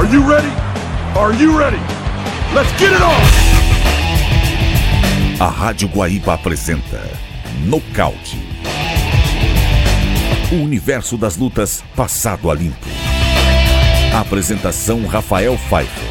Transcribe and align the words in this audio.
Are 0.00 0.08
you 0.08 0.26
ready? 0.26 0.48
Are 1.14 1.34
you 1.34 1.58
ready? 1.58 1.76
Let's 2.54 2.72
get 2.78 2.90
it 2.90 3.02
on! 3.02 3.20
A 5.38 5.50
Rádio 5.50 5.88
Guaíba 5.88 6.32
apresenta 6.32 7.02
Nocaute. 7.66 8.38
O 10.50 10.54
universo 10.54 11.18
das 11.18 11.36
lutas 11.36 11.84
passado 11.94 12.50
a 12.50 12.54
limpo. 12.54 12.86
Apresentação 14.18 15.04
Rafael 15.04 15.58
Pfeiffer. 15.68 16.08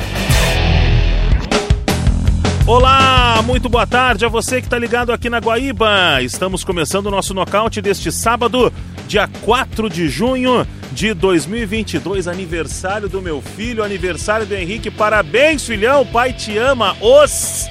Olá, 2.67 3.41
muito 3.43 3.67
boa 3.69 3.87
tarde 3.87 4.23
a 4.23 4.29
você 4.29 4.61
que 4.61 4.67
está 4.67 4.77
ligado 4.77 5.11
aqui 5.11 5.31
na 5.31 5.39
Guaíba. 5.39 6.21
Estamos 6.21 6.63
começando 6.63 7.07
o 7.07 7.11
nosso 7.11 7.33
nocaute 7.33 7.81
deste 7.81 8.11
sábado, 8.11 8.71
dia 9.07 9.27
4 9.43 9.89
de 9.89 10.07
junho 10.07 10.63
de 10.99 11.13
2022, 11.13 12.27
aniversário 12.27 13.07
do 13.07 13.21
meu 13.21 13.41
filho, 13.41 13.85
aniversário 13.85 14.45
do 14.45 14.53
Henrique. 14.53 14.91
Parabéns, 14.91 15.65
filhão, 15.65 16.05
pai 16.05 16.33
te 16.33 16.57
ama. 16.57 16.93
Os 16.99 17.69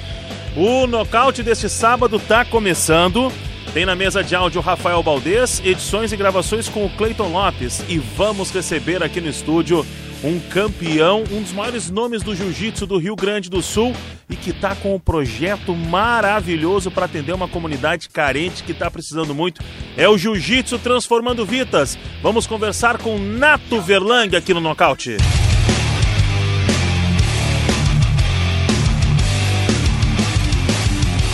O 0.57 0.87
nocaute 0.87 1.43
deste 1.43 1.69
sábado 1.69 2.17
está 2.17 2.43
começando. 2.43 3.31
Tem 3.71 3.85
na 3.85 3.95
mesa 3.95 4.23
de 4.23 4.33
áudio 4.33 4.59
Rafael 4.61 5.03
Baldez, 5.03 5.61
edições 5.63 6.11
e 6.11 6.17
gravações 6.17 6.67
com 6.67 6.83
o 6.83 6.89
Cleiton 6.89 7.27
Lopes 7.27 7.83
e 7.87 7.99
vamos 7.99 8.49
receber 8.49 9.03
aqui 9.03 9.21
no 9.21 9.29
estúdio 9.29 9.85
um 10.23 10.39
campeão, 10.39 11.23
um 11.31 11.41
dos 11.41 11.51
maiores 11.51 11.89
nomes 11.89 12.21
do 12.21 12.35
jiu-jitsu 12.35 12.85
do 12.85 12.97
Rio 12.97 13.15
Grande 13.15 13.49
do 13.49 13.61
Sul 13.61 13.93
e 14.29 14.35
que 14.35 14.49
está 14.49 14.75
com 14.75 14.93
um 14.93 14.99
projeto 14.99 15.73
maravilhoso 15.73 16.91
para 16.91 17.05
atender 17.05 17.33
uma 17.33 17.47
comunidade 17.47 18.09
carente 18.09 18.63
que 18.63 18.73
está 18.73 18.91
precisando 18.91 19.33
muito. 19.33 19.63
É 19.95 20.07
o 20.07 20.17
Jiu-Jitsu 20.17 20.77
Transformando 20.79 21.45
Vitas. 21.45 21.97
Vamos 22.21 22.45
conversar 22.45 22.97
com 22.97 23.17
Nato 23.17 23.81
Verlang 23.81 24.35
aqui 24.35 24.53
no 24.53 24.59
Nocaute. 24.59 25.17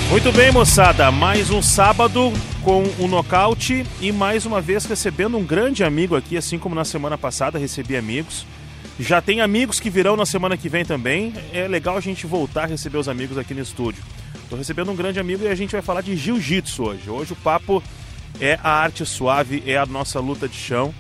Muito 0.10 0.32
bem, 0.32 0.52
moçada. 0.52 1.12
Mais 1.12 1.50
um 1.50 1.62
sábado 1.62 2.32
com 2.64 2.84
o 3.00 3.08
nocaute 3.08 3.86
e 4.00 4.12
mais 4.12 4.46
uma 4.46 4.62
vez 4.62 4.86
recebendo 4.86 5.36
um 5.36 5.44
grande 5.44 5.84
amigo 5.84 6.16
aqui, 6.16 6.38
assim 6.38 6.58
como 6.58 6.74
na 6.74 6.86
semana 6.86 7.18
passada 7.18 7.60
recebi 7.60 7.98
amigos. 7.98 8.46
Já 9.00 9.22
tem 9.22 9.42
amigos 9.42 9.80
que 9.80 9.90
virão 9.90 10.16
na 10.16 10.26
semana 10.26 10.56
que 10.56 10.70
vem 10.70 10.86
também. 10.86 11.34
É 11.52 11.68
legal 11.68 11.98
a 11.98 12.02
gente 12.02 12.26
voltar 12.26 12.64
a 12.64 12.68
receber 12.68 12.98
os 12.98 13.10
amigos 13.10 13.38
aqui 13.38 13.54
no 13.54 13.62
estúdio. 13.62 14.02
Estou 14.36 14.58
recebendo 14.58 14.90
um 14.90 14.96
grande 14.96 15.20
amigo 15.20 15.44
e 15.44 15.48
a 15.48 15.56
gente 15.56 15.72
vai 15.72 15.82
falar 15.82 16.02
de 16.02 16.16
jiu-jitsu 16.16 16.84
hoje. 16.84 17.10
Hoje 17.10 17.34
o 17.34 17.36
papo 17.36 17.84
é 18.40 18.58
a 18.64 18.70
arte 18.70 19.06
suave, 19.06 19.64
é 19.66 19.78
a 19.78 19.86
nossa 19.86 20.20
luta 20.20 20.48
de 20.48 20.56
chão, 20.56 20.94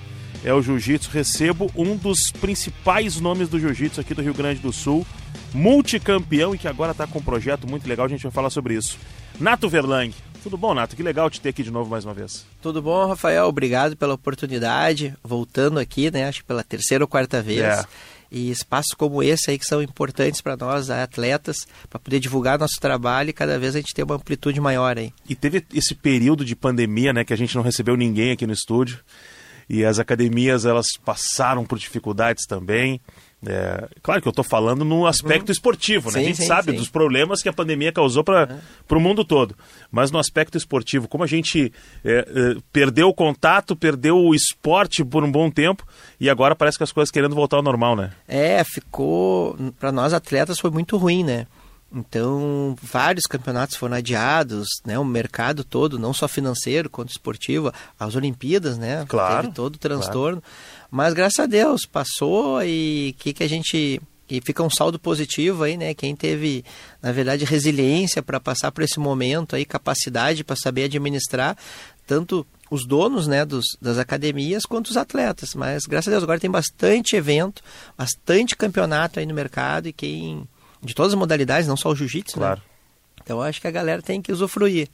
é 0.43 0.53
o 0.53 0.61
jiu-jitsu. 0.61 1.09
Recebo 1.09 1.71
um 1.73 1.95
dos 1.95 2.31
principais 2.31 3.21
nomes 3.21 3.47
do 3.47 3.59
jiu-jitsu 3.59 4.01
aqui 4.01 4.13
do 4.13 4.21
Rio 4.21 4.33
Grande 4.33 4.59
do 4.59 4.73
Sul, 4.73 5.07
multicampeão 5.53 6.53
e 6.53 6.57
que 6.57 6.67
agora 6.67 6.91
está 6.91 7.07
com 7.07 7.19
um 7.19 7.23
projeto 7.23 7.65
muito 7.65 7.87
legal. 7.87 8.07
A 8.07 8.09
gente 8.09 8.23
vai 8.23 8.31
falar 8.31 8.49
sobre 8.49 8.73
isso. 8.73 8.97
Nato 9.39 9.69
Verlang. 9.69 10.11
Tudo 10.45 10.59
bom, 10.59 10.75
Nato? 10.75 10.95
Que 10.95 11.01
legal 11.01 11.27
te 11.27 11.41
ter 11.41 11.49
aqui 11.49 11.63
de 11.63 11.71
novo 11.71 11.89
mais 11.89 12.05
uma 12.05 12.13
vez. 12.13 12.45
Tudo 12.61 12.79
bom, 12.79 13.07
Rafael? 13.07 13.47
Obrigado 13.47 13.97
pela 13.97 14.13
oportunidade. 14.13 15.11
Voltando 15.23 15.79
aqui, 15.79 16.11
né? 16.11 16.27
Acho 16.27 16.41
que 16.41 16.45
pela 16.45 16.63
terceira 16.63 17.03
ou 17.03 17.07
quarta 17.07 17.41
vez. 17.41 17.61
É. 17.61 17.83
E 18.31 18.51
espaços 18.51 18.93
como 18.95 19.23
esse 19.23 19.49
aí 19.49 19.57
que 19.57 19.65
são 19.65 19.81
importantes 19.81 20.41
para 20.41 20.55
nós, 20.55 20.91
atletas, 20.91 21.67
para 21.89 21.97
poder 21.97 22.19
divulgar 22.19 22.59
nosso 22.59 22.79
trabalho 22.79 23.31
e 23.31 23.33
cada 23.33 23.57
vez 23.57 23.75
a 23.75 23.79
gente 23.79 23.91
ter 23.91 24.03
uma 24.03 24.17
amplitude 24.17 24.61
maior 24.61 24.99
aí. 24.99 25.11
E 25.27 25.33
teve 25.33 25.65
esse 25.73 25.95
período 25.95 26.45
de 26.45 26.55
pandemia, 26.55 27.11
né, 27.11 27.23
que 27.23 27.33
a 27.33 27.37
gente 27.37 27.55
não 27.55 27.63
recebeu 27.63 27.97
ninguém 27.97 28.29
aqui 28.29 28.45
no 28.45 28.53
estúdio. 28.53 28.99
E 29.67 29.83
as 29.83 29.97
academias, 29.97 30.63
elas 30.63 30.85
passaram 31.03 31.65
por 31.65 31.79
dificuldades 31.79 32.45
também. 32.45 33.01
É, 33.47 33.87
claro 34.01 34.21
que 34.21 34.27
eu 34.27 34.31
estou 34.31 34.43
falando 34.43 34.83
no 34.83 35.05
aspecto 35.05 35.49
uhum. 35.49 35.53
esportivo, 35.53 36.09
né? 36.09 36.13
Sim, 36.13 36.19
a 36.19 36.23
gente 36.23 36.37
sim, 36.37 36.47
sabe 36.47 36.71
sim. 36.71 36.77
dos 36.77 36.89
problemas 36.89 37.41
que 37.41 37.49
a 37.49 37.53
pandemia 37.53 37.91
causou 37.91 38.23
para 38.23 38.59
o 38.89 38.99
mundo 38.99 39.23
todo. 39.23 39.55
Mas 39.91 40.09
no 40.09 40.17
aspecto 40.17 40.57
esportivo, 40.57 41.07
como 41.07 41.23
a 41.23 41.27
gente 41.27 41.71
é, 42.03 42.11
é, 42.11 42.57
perdeu 42.73 43.07
o 43.07 43.13
contato, 43.13 43.75
perdeu 43.75 44.17
o 44.17 44.33
esporte 44.33 45.03
por 45.03 45.23
um 45.23 45.31
bom 45.31 45.51
tempo 45.51 45.85
e 46.19 46.29
agora 46.29 46.55
parece 46.55 46.77
que 46.77 46.83
as 46.83 46.91
coisas 46.91 47.11
querendo 47.11 47.35
voltar 47.35 47.57
ao 47.57 47.63
normal, 47.63 47.95
né? 47.95 48.11
É, 48.27 48.63
ficou. 48.63 49.55
Para 49.79 49.91
nós 49.91 50.13
atletas 50.13 50.59
foi 50.59 50.71
muito 50.71 50.97
ruim, 50.97 51.23
né? 51.23 51.45
Então, 51.93 52.75
vários 52.81 53.25
campeonatos 53.25 53.77
foram 53.77 53.95
adiados, 53.95 54.67
né? 54.85 54.99
O 54.99 55.05
mercado 55.05 55.63
todo, 55.63 55.97
não 55.97 56.13
só 56.13 56.27
financeiro 56.27 56.89
quanto 56.89 57.11
esportivo, 57.11 57.71
as 57.97 58.15
Olimpíadas, 58.15 58.77
né? 58.77 59.05
Claro. 59.07 59.43
Teve 59.43 59.55
todo 59.55 59.75
o 59.75 59.79
transtorno. 59.79 60.41
Claro. 60.41 60.55
Mas 60.91 61.13
graças 61.13 61.39
a 61.39 61.45
Deus 61.45 61.85
passou 61.85 62.61
e 62.63 63.15
que 63.17 63.33
que 63.33 63.43
a 63.43 63.49
gente 63.49 64.01
e 64.27 64.41
fica 64.41 64.63
um 64.63 64.69
saldo 64.69 64.97
positivo 64.97 65.63
aí, 65.63 65.77
né? 65.77 65.93
Quem 65.93 66.15
teve, 66.15 66.65
na 67.01 67.11
verdade, 67.11 67.45
resiliência 67.45 68.23
para 68.23 68.39
passar 68.39 68.71
por 68.71 68.83
esse 68.83 68.99
momento 68.99 69.55
aí, 69.55 69.65
capacidade 69.65 70.43
para 70.43 70.55
saber 70.55 70.85
administrar 70.85 71.55
tanto 72.07 72.45
os 72.69 72.85
donos, 72.87 73.27
né, 73.27 73.45
dos, 73.45 73.63
das 73.79 73.97
academias 73.99 74.65
quanto 74.65 74.87
os 74.87 74.97
atletas. 74.97 75.53
Mas 75.53 75.83
graças 75.83 76.07
a 76.07 76.11
Deus 76.11 76.23
agora 76.23 76.39
tem 76.39 76.49
bastante 76.49 77.15
evento, 77.15 77.61
bastante 77.95 78.55
campeonato 78.55 79.19
aí 79.19 79.25
no 79.25 79.33
mercado 79.33 79.87
e 79.87 79.93
quem 79.93 80.47
de 80.85 80.95
todas 80.95 81.13
as 81.13 81.19
modalidades, 81.19 81.67
não 81.67 81.75
só 81.75 81.89
o 81.89 81.95
jiu-jitsu, 81.95 82.39
né? 82.39 82.45
claro. 82.45 82.61
Né? 82.61 82.75
Então 83.23 83.41
acho 83.41 83.59
que 83.59 83.67
a 83.67 83.71
galera 83.71 84.03
tem 84.03 84.21
que 84.21 84.31
usufruir. 84.31 84.87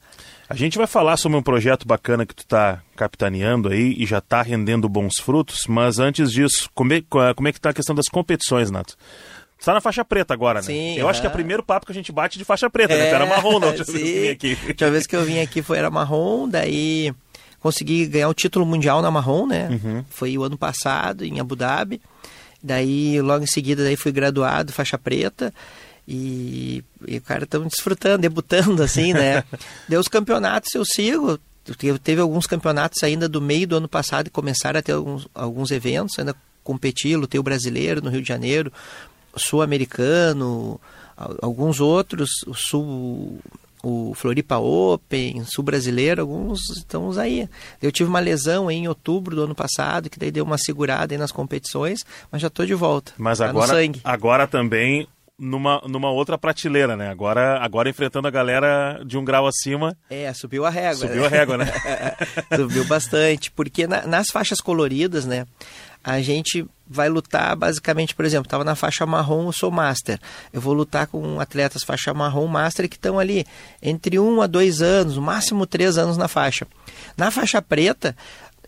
A 0.50 0.56
gente 0.56 0.78
vai 0.78 0.88
falar 0.88 1.18
sobre 1.18 1.38
um 1.38 1.44
projeto 1.44 1.86
bacana 1.86 2.26
que 2.26 2.34
tu 2.34 2.44
está 2.44 2.82
capitaneando 2.96 3.70
aí 3.70 3.94
e 3.98 4.06
já 4.06 4.20
está 4.20 4.42
rendendo 4.42 4.88
bons 4.88 5.16
frutos, 5.22 5.66
mas 5.68 6.00
antes 6.00 6.32
disso, 6.32 6.70
como 6.74 6.94
é, 6.94 7.02
como 7.36 7.48
é 7.48 7.52
que 7.52 7.58
está 7.58 7.72
a 7.72 7.74
questão 7.74 7.94
das 7.94 8.08
competições, 8.08 8.72
Nato? 8.72 8.96
Tu 9.60 9.66
tá 9.66 9.74
na 9.74 9.82
faixa 9.82 10.04
preta 10.04 10.34
agora, 10.34 10.60
né? 10.60 10.66
Sim. 10.66 10.98
Eu 10.98 11.08
é. 11.08 11.10
acho 11.12 11.22
que 11.22 11.28
é 11.28 11.30
o 11.30 11.34
primeiro 11.34 11.62
papo 11.62 11.86
que 11.86 11.92
a 11.92 11.96
gente 11.96 12.12
bate 12.12 12.40
de 12.40 12.46
faixa 12.46 12.70
preta, 12.70 12.94
é, 12.94 12.98
né? 12.98 13.10
Tu 13.10 13.16
era 13.16 13.26
marrom 13.26 13.60
não 13.60 13.68
última 13.68 13.86
vez 13.86 13.88
que 13.88 14.08
eu 14.08 14.22
vim 14.22 14.30
aqui. 14.30 14.58
A 14.64 14.68
última 14.68 14.90
vez 14.90 15.08
que 15.08 15.16
eu 15.16 15.24
vim 15.24 15.40
aqui 15.40 15.62
foi 15.62 15.78
era 15.78 15.92
marrom, 15.92 16.50
daí 16.50 17.14
consegui 17.60 18.08
ganhar 18.08 18.30
o 18.30 18.34
título 18.34 18.66
mundial 18.66 19.02
na 19.02 19.12
marrom, 19.12 19.46
né? 19.46 19.70
Uhum. 19.70 20.06
Foi 20.10 20.38
o 20.38 20.44
ano 20.44 20.58
passado, 20.58 21.24
em 21.24 21.40
Abu 21.40 21.56
Dhabi. 21.56 22.02
Daí, 22.64 23.22
logo 23.22 23.44
em 23.44 23.48
seguida, 23.48 23.84
daí 23.84 23.96
fui 23.96 24.12
graduado, 24.12 24.72
faixa 24.72 24.98
preta. 24.98 25.54
E, 26.08 26.84
e 27.08 27.18
o 27.18 27.22
cara 27.22 27.44
estão 27.44 27.66
desfrutando, 27.68 28.22
debutando 28.22 28.84
assim, 28.84 29.14
né? 29.14 29.44
Deu 29.88 30.00
os 30.00 30.08
campeonatos 30.08 30.74
eu 30.74 30.84
sigo. 30.86 31.40
Teve 32.04 32.22
alguns 32.22 32.48
campeonatos 32.48 33.04
ainda 33.04 33.30
do 33.30 33.40
meio 33.40 33.68
do 33.68 33.78
ano 33.78 33.88
passado 33.88 34.28
e 34.28 34.32
começaram 34.32 34.80
a 34.80 34.82
ter 34.82 34.94
alguns, 34.94 35.28
alguns 35.34 35.72
eventos, 35.72 36.18
ainda 36.18 36.36
competi, 36.64 37.16
lutei 37.16 37.40
o 37.40 37.44
brasileiro 37.44 38.02
no 38.02 38.10
Rio 38.10 38.22
de 38.22 38.28
Janeiro, 38.28 38.74
sul-americano, 39.36 40.80
alguns 41.42 41.80
outros, 41.80 42.30
o 42.48 42.54
sul 42.54 43.40
o 43.84 44.14
Floripa 44.14 44.58
Open, 44.58 45.44
Sul 45.46 45.64
Brasileiro, 45.64 46.22
alguns 46.22 46.60
estamos 46.78 47.18
aí. 47.18 47.50
Eu 47.82 47.92
tive 47.92 48.10
uma 48.10 48.20
lesão 48.20 48.70
em 48.70 48.88
outubro 48.88 49.36
do 49.36 49.44
ano 49.44 49.56
passado, 49.56 50.10
que 50.10 50.20
daí 50.20 50.32
deu 50.32 50.44
uma 50.44 50.58
segurada 50.58 51.14
aí 51.14 51.18
nas 51.18 51.32
competições, 51.32 52.06
mas 52.32 52.42
já 52.42 52.48
estou 52.48 52.66
de 52.66 52.76
volta. 52.76 53.14
Mas 53.18 53.40
tá 53.40 53.50
agora, 53.50 53.74
agora 54.04 54.48
também 54.48 55.08
numa, 55.42 55.82
numa 55.88 56.12
outra 56.12 56.38
prateleira, 56.38 56.96
né? 56.96 57.10
Agora, 57.10 57.60
agora 57.60 57.90
enfrentando 57.90 58.28
a 58.28 58.32
galera 58.32 59.02
de 59.04 59.18
um 59.18 59.26
grau 59.26 59.48
acima. 59.48 59.98
É, 60.08 60.32
subiu 60.34 60.66
a 60.66 60.70
régua. 60.70 61.08
Subiu 61.08 61.22
né? 61.22 61.26
a 61.26 61.30
régua, 61.30 61.58
né? 61.58 61.66
subiu 62.56 62.86
bastante. 62.86 63.52
Porque 63.52 63.88
na, 63.88 64.06
nas 64.06 64.28
faixas 64.30 64.62
coloridas, 64.62 65.26
né? 65.26 65.48
A 66.04 66.22
gente 66.22 66.66
vai 66.92 67.10
lutar 67.10 67.56
basicamente, 67.56 68.14
por 68.14 68.26
exemplo, 68.26 68.48
estava 68.48 68.64
na 68.64 68.76
faixa 68.76 69.06
marrom, 69.06 69.46
eu 69.46 69.54
sou 69.54 69.72
master. 69.72 70.20
Eu 70.52 70.60
vou 70.60 70.74
lutar 70.74 71.08
com 71.08 71.40
atletas 71.40 71.84
faixa 71.84 72.14
marrom, 72.14 72.48
master, 72.48 72.90
que 72.90 72.96
estão 72.96 73.18
ali 73.18 73.46
entre 73.82 74.20
um 74.20 74.42
a 74.42 74.48
dois 74.48 74.82
anos, 74.82 75.16
no 75.16 75.22
máximo 75.22 75.66
três 75.66 75.98
anos 75.98 76.18
na 76.18 76.28
faixa. 76.28 76.68
Na 77.18 77.32
faixa 77.32 77.62
preta, 77.62 78.16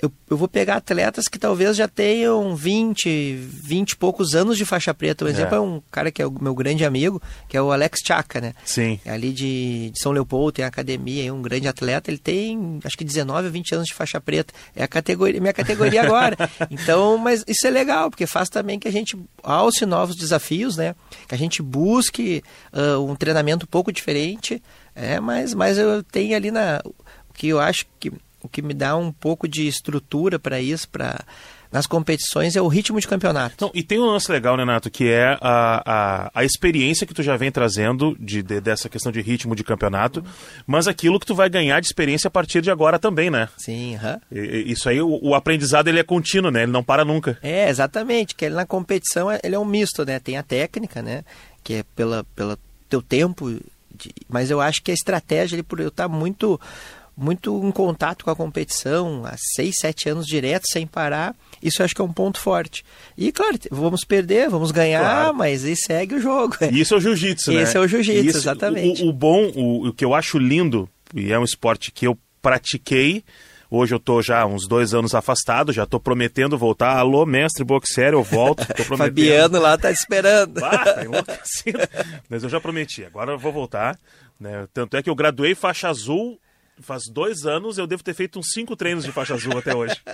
eu, 0.03 0.11
eu 0.29 0.35
vou 0.35 0.49
pegar 0.49 0.75
atletas 0.75 1.29
que 1.29 1.39
talvez 1.39 1.77
já 1.77 1.87
tenham 1.87 2.53
20, 2.55 3.35
20 3.37 3.91
e 3.91 3.95
poucos 3.95 4.35
anos 4.35 4.57
de 4.57 4.65
faixa 4.65 4.93
preta. 4.93 5.23
Um 5.23 5.29
exemplo 5.29 5.55
é. 5.55 5.57
é 5.57 5.61
um 5.61 5.81
cara 5.89 6.11
que 6.11 6.21
é 6.21 6.27
o 6.27 6.31
meu 6.31 6.53
grande 6.53 6.83
amigo, 6.83 7.21
que 7.47 7.55
é 7.55 7.61
o 7.61 7.71
Alex 7.71 8.01
Chaka, 8.05 8.41
né? 8.41 8.53
Sim. 8.65 8.99
É 9.05 9.11
ali 9.11 9.31
de, 9.31 9.91
de 9.91 9.99
São 10.01 10.11
Leopoldo, 10.11 10.51
tem 10.51 10.65
academia, 10.65 11.25
é 11.25 11.31
um 11.31 11.41
grande 11.41 11.69
atleta. 11.69 12.11
Ele 12.11 12.17
tem, 12.17 12.79
acho 12.83 12.97
que 12.97 13.05
19 13.05 13.47
ou 13.47 13.53
20 13.53 13.75
anos 13.75 13.87
de 13.87 13.93
faixa 13.93 14.19
preta. 14.19 14.53
É 14.75 14.83
a 14.83 14.87
categoria, 14.89 15.39
minha 15.39 15.53
categoria 15.53 16.01
agora. 16.03 16.35
então, 16.69 17.17
mas 17.17 17.45
isso 17.47 17.65
é 17.65 17.69
legal, 17.69 18.09
porque 18.09 18.27
faz 18.27 18.49
também 18.49 18.77
que 18.77 18.89
a 18.89 18.91
gente 18.91 19.17
alce 19.41 19.85
novos 19.85 20.17
desafios, 20.17 20.75
né? 20.75 20.95
Que 21.29 21.35
a 21.35 21.37
gente 21.37 21.61
busque 21.61 22.43
uh, 22.73 22.99
um 22.99 23.15
treinamento 23.15 23.65
um 23.65 23.69
pouco 23.69 23.89
diferente. 23.89 24.61
É, 24.93 25.19
mas, 25.21 25.53
mas 25.53 25.77
eu 25.77 26.03
tenho 26.03 26.35
ali 26.35 26.51
na. 26.51 26.81
O 26.85 27.33
que 27.33 27.47
eu 27.47 27.59
acho 27.59 27.85
que 27.99 28.11
o 28.43 28.49
que 28.49 28.61
me 28.61 28.73
dá 28.73 28.95
um 28.95 29.11
pouco 29.11 29.47
de 29.47 29.67
estrutura 29.67 30.37
para 30.37 30.59
isso, 30.61 30.87
para 30.89 31.19
nas 31.71 31.87
competições 31.87 32.55
é 32.55 32.61
o 32.61 32.67
ritmo 32.67 32.99
de 33.01 33.07
campeonato. 33.07 33.55
Não, 33.59 33.71
e 33.73 33.81
tem 33.81 33.99
um 33.99 34.05
lance 34.05 34.31
legal, 34.31 34.55
né, 34.55 34.63
Nato, 34.63 34.91
que 34.91 35.09
é 35.09 35.35
a, 35.41 35.81
a, 35.83 36.31
a 36.35 36.43
experiência 36.45 37.07
que 37.07 37.15
tu 37.15 37.23
já 37.23 37.35
vem 37.35 37.51
trazendo 37.51 38.15
de, 38.19 38.43
de, 38.43 38.61
dessa 38.61 38.87
questão 38.87 39.11
de 39.11 39.19
ritmo 39.21 39.55
de 39.55 39.63
campeonato, 39.63 40.23
mas 40.67 40.87
aquilo 40.87 41.19
que 41.19 41.25
tu 41.25 41.33
vai 41.33 41.49
ganhar 41.49 41.79
de 41.79 41.87
experiência 41.87 42.27
a 42.27 42.31
partir 42.31 42.61
de 42.61 42.69
agora 42.69 42.99
também, 42.99 43.31
né? 43.31 43.49
Sim, 43.57 43.95
aham. 43.95 44.21
E- 44.31 44.65
Isso 44.71 44.87
aí, 44.87 45.01
o, 45.01 45.17
o 45.19 45.33
aprendizado 45.33 45.87
ele 45.87 45.99
é 45.99 46.03
contínuo, 46.03 46.51
né? 46.51 46.61
Ele 46.61 46.71
não 46.71 46.83
para 46.83 47.03
nunca. 47.03 47.39
É, 47.41 47.67
exatamente, 47.67 48.35
que 48.35 48.45
ele 48.45 48.53
na 48.53 48.67
competição 48.67 49.31
é- 49.31 49.39
ele 49.43 49.55
é 49.55 49.59
um 49.59 49.65
misto, 49.65 50.05
né? 50.05 50.19
Tem 50.19 50.37
a 50.37 50.43
técnica, 50.43 51.01
né? 51.01 51.23
Que 51.63 51.73
é 51.75 51.83
pela, 51.95 52.23
pela 52.35 52.55
teu 52.87 53.01
tempo, 53.01 53.49
de- 53.49 54.11
mas 54.29 54.51
eu 54.51 54.61
acho 54.61 54.79
que 54.83 54.91
a 54.91 54.93
estratégia 54.93 55.55
ali 55.55 55.63
por 55.63 55.79
eu 55.79 55.87
estar 55.87 56.07
muito 56.07 56.61
muito 57.15 57.63
em 57.63 57.71
contato 57.71 58.25
com 58.25 58.31
a 58.31 58.35
competição, 58.35 59.23
há 59.25 59.35
seis, 59.55 59.75
sete 59.79 60.09
anos 60.09 60.25
direto, 60.25 60.65
sem 60.67 60.87
parar, 60.87 61.35
isso 61.61 61.83
acho 61.83 61.93
que 61.93 62.01
é 62.01 62.03
um 62.03 62.11
ponto 62.11 62.39
forte. 62.39 62.83
E 63.17 63.31
claro, 63.31 63.57
vamos 63.71 64.03
perder, 64.03 64.49
vamos 64.49 64.71
ganhar, 64.71 65.01
Claro. 65.01 65.35
mas 65.35 65.63
aí 65.63 65.75
segue 65.75 66.15
o 66.15 66.19
jogo. 66.21 66.55
E 66.71 66.79
isso 66.81 66.93
é 66.93 66.97
o 66.97 67.01
jiu-jitsu, 67.01 67.51
né? 67.53 67.61
Esse 67.63 67.77
é 67.77 67.79
o 67.79 67.87
jiu-jitsu, 67.87 68.29
Isso- 68.29 68.37
exatamente. 68.39 69.03
O, 69.03 69.09
o 69.09 69.13
bom, 69.13 69.51
o, 69.55 69.87
o 69.89 69.93
que 69.93 70.03
eu 70.03 70.13
acho 70.15 70.37
lindo, 70.39 70.89
e 71.13 71.31
é 71.31 71.37
um 71.39 71.43
esporte 71.43 71.91
que 71.91 72.07
eu 72.07 72.17
pratiquei, 72.41 73.23
hoje 73.69 73.93
eu 73.95 73.99
tô 73.99 74.21
já 74.21 74.45
uns 74.45 74.67
dois 74.67 74.93
anos 74.93 75.15
afastado, 75.15 75.71
já 75.71 75.85
tô 75.85 75.99
prometendo 75.99 76.57
voltar. 76.57 76.97
Alô, 76.97 77.25
mestre 77.25 77.63
boxer, 77.63 78.13
eu 78.13 78.23
volto. 78.23 78.65
Fabiano 78.97 79.59
lá 79.59 79.77
tá 79.77 79.91
esperando. 79.91 80.59
Tá 80.59 81.03
enlouquecido. 81.03 81.79
Mas 82.29 82.43
eu 82.43 82.49
já 82.49 82.59
prometi, 82.59 83.03
agora 83.05 83.31
eu 83.31 83.39
vou 83.39 83.51
voltar. 83.53 83.97
Né? 84.39 84.67
Tanto 84.73 84.97
é 84.97 85.01
que 85.03 85.09
eu 85.09 85.15
graduei 85.15 85.55
faixa 85.55 85.87
azul 85.89 86.39
faz 86.81 87.03
dois 87.11 87.45
anos, 87.45 87.77
eu 87.77 87.87
devo 87.87 88.03
ter 88.03 88.13
feito 88.13 88.39
uns 88.39 88.51
cinco 88.51 88.75
treinos 88.75 89.03
de 89.03 89.11
faixa 89.11 89.33
azul 89.33 89.57
até 89.57 89.75
hoje. 89.75 89.95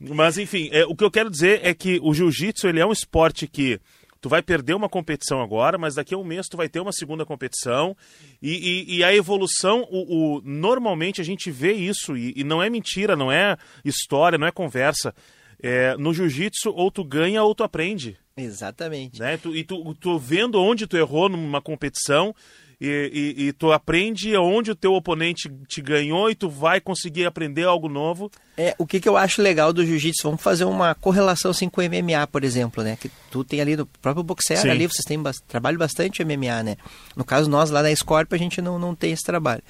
Mas 0.00 0.38
enfim, 0.38 0.68
é, 0.72 0.84
o 0.84 0.94
que 0.94 1.04
eu 1.04 1.10
quero 1.10 1.30
dizer 1.30 1.60
é 1.62 1.74
que 1.74 1.98
o 2.02 2.12
jiu-jitsu 2.14 2.68
ele 2.68 2.80
é 2.80 2.86
um 2.86 2.92
esporte 2.92 3.46
que 3.46 3.80
tu 4.20 4.28
vai 4.28 4.42
perder 4.42 4.74
uma 4.74 4.88
competição 4.88 5.40
agora, 5.40 5.78
mas 5.78 5.94
daqui 5.94 6.14
a 6.14 6.18
um 6.18 6.24
mês 6.24 6.46
tu 6.46 6.56
vai 6.56 6.68
ter 6.68 6.78
uma 6.78 6.92
segunda 6.92 7.24
competição 7.24 7.96
e, 8.42 8.84
e- 8.90 8.96
e 8.98 9.04
a 9.04 9.14
evolução, 9.14 9.86
o, 9.90 10.36
o- 10.36 10.42
normalmente 10.44 11.20
a 11.22 11.24
gente 11.24 11.50
vê 11.50 11.72
isso 11.72 12.16
e, 12.16 12.34
e 12.36 12.44
não 12.44 12.62
é 12.62 12.68
mentira, 12.68 13.16
não 13.16 13.32
é 13.32 13.56
história, 13.84 14.38
não 14.38 14.46
é 14.46 14.50
conversa. 14.52 15.14
É, 15.62 15.94
no 15.96 16.12
jiu-jitsu 16.14 16.70
ou 16.70 16.90
tu 16.90 17.04
ganha 17.04 17.42
ou 17.42 17.54
tu 17.54 17.62
aprende 17.62 18.16
Exatamente. 18.36 19.20
né? 19.20 19.36
Tu, 19.36 19.54
e 19.54 19.62
tu, 19.64 19.94
tu 19.94 20.18
vendo 20.18 20.58
onde 20.60 20.86
tu 20.86 20.96
errou 20.96 21.28
numa 21.28 21.60
competição 21.60 22.34
e, 22.80 23.34
e- 23.38 23.42
e 23.48 23.52
tu 23.52 23.72
aprende 23.72 24.34
onde 24.36 24.70
o 24.70 24.74
teu 24.74 24.94
oponente 24.94 25.50
te 25.68 25.82
ganhou 25.82 26.30
e 26.30 26.34
tu 26.34 26.48
vai 26.48 26.80
conseguir 26.80 27.26
aprender 27.26 27.64
algo 27.64 27.88
novo. 27.88 28.30
É, 28.56 28.74
o 28.78 28.86
que, 28.86 28.98
que 29.00 29.08
eu 29.08 29.16
acho 29.16 29.42
legal 29.42 29.72
do 29.72 29.84
jiu-jitsu, 29.84 30.22
vamos 30.24 30.42
fazer 30.42 30.64
uma 30.64 30.94
correlação 30.94 31.50
assim 31.50 31.68
com 31.68 31.80
o 31.80 31.84
MMA, 31.84 32.26
por 32.26 32.42
exemplo, 32.44 32.82
né? 32.82 32.96
Que 33.00 33.10
tu 33.30 33.44
tem 33.44 33.60
ali 33.60 33.76
no 33.76 33.84
próprio 33.86 34.22
boxer 34.22 34.58
Sim. 34.58 34.70
ali, 34.70 34.86
vocês 34.86 35.04
têm 35.04 35.22
trabalho 35.46 35.78
bastante 35.78 36.24
MMA, 36.24 36.62
né? 36.62 36.76
No 37.14 37.24
caso, 37.24 37.50
nós 37.50 37.70
lá 37.70 37.82
na 37.82 37.94
Scorpio, 37.94 38.34
a 38.34 38.38
gente 38.38 38.62
não, 38.62 38.78
não 38.78 38.94
tem 38.94 39.12
esse 39.12 39.24
trabalho. 39.24 39.62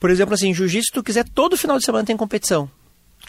Por 0.00 0.10
exemplo, 0.10 0.34
assim, 0.34 0.52
jiu-jitsu, 0.52 0.86
se 0.86 0.92
tu 0.92 1.02
quiser, 1.02 1.24
todo 1.28 1.56
final 1.56 1.78
de 1.78 1.84
semana 1.84 2.04
tem 2.04 2.16
competição. 2.16 2.68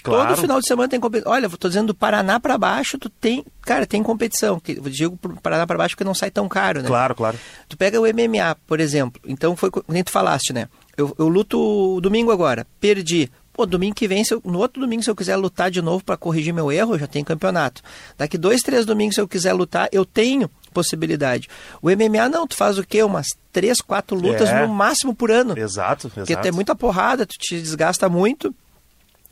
Claro. 0.02 0.30
Todo 0.30 0.42
final 0.42 0.60
de 0.60 0.68
semana 0.68 0.90
tem 0.90 1.00
competição. 1.00 1.32
Olha, 1.32 1.46
eu 1.46 1.58
tô 1.58 1.68
dizendo 1.70 1.88
do 1.88 1.94
Paraná 1.96 2.40
pra 2.40 2.58
baixo, 2.58 2.98
tu 2.98 3.10
tem, 3.10 3.46
cara, 3.62 3.86
tem 3.86 4.02
competição. 4.04 4.60
Que, 4.60 4.74
eu 4.74 4.84
digo 4.90 5.18
Paraná 5.42 5.66
pra 5.66 5.78
baixo 5.78 5.96
porque 5.96 6.04
não 6.04 6.14
sai 6.14 6.30
tão 6.32 6.50
caro, 6.50 6.82
né? 6.82 6.88
Claro, 6.88 7.16
claro. 7.16 7.38
Tu 7.70 7.78
pega 7.78 8.00
o 8.02 8.06
MMA, 8.06 8.56
por 8.68 8.80
exemplo. 8.80 9.22
Então 9.26 9.56
foi 9.56 9.70
nem 9.88 10.04
tu 10.04 10.12
falaste, 10.12 10.52
né? 10.52 10.68
Eu, 10.98 11.16
eu 11.18 11.28
luto 11.28 12.00
domingo 12.02 12.32
agora, 12.32 12.68
perdi. 12.80 13.32
Pô, 13.54 13.66
domingo 13.68 13.94
que 13.96 14.08
vem, 14.08 14.24
eu- 14.32 14.42
no 14.44 14.58
outro 14.58 14.82
domingo, 14.82 15.04
se 15.04 15.10
eu 15.12 15.16
quiser 15.16 15.36
lutar 15.36 15.70
de 15.70 15.80
novo 15.82 16.04
para 16.04 16.18
corrigir 16.18 16.52
meu 16.54 16.72
erro, 16.72 16.96
eu 16.96 17.00
já 17.00 17.06
tenho 17.08 17.24
campeonato. 17.24 17.82
Daqui 18.18 18.36
dois, 18.38 18.62
três 18.64 18.84
domingos, 18.86 19.14
se 19.16 19.22
eu 19.22 19.28
quiser 19.28 19.54
lutar, 19.54 19.88
eu 19.92 20.04
tenho 20.06 20.50
possibilidade. 20.74 21.48
O 21.82 21.90
MMA 21.90 22.28
não, 22.30 22.48
tu 22.48 22.56
faz 22.56 22.78
o 22.80 22.84
quê? 22.84 23.04
Umas 23.04 23.28
três, 23.52 23.80
quatro 23.80 24.18
lutas 24.18 24.50
É. 24.50 24.66
no 24.66 24.74
máximo 24.74 25.14
por 25.14 25.30
ano. 25.32 25.58
Exato, 25.58 26.10
Porque 26.10 26.32
exato. 26.34 26.42
tu 26.42 26.48
é 26.48 26.52
muita 26.52 26.76
porrada, 26.76 27.26
tu 27.28 27.36
te 27.40 27.60
desgasta 27.62 28.10
muito. 28.10 28.54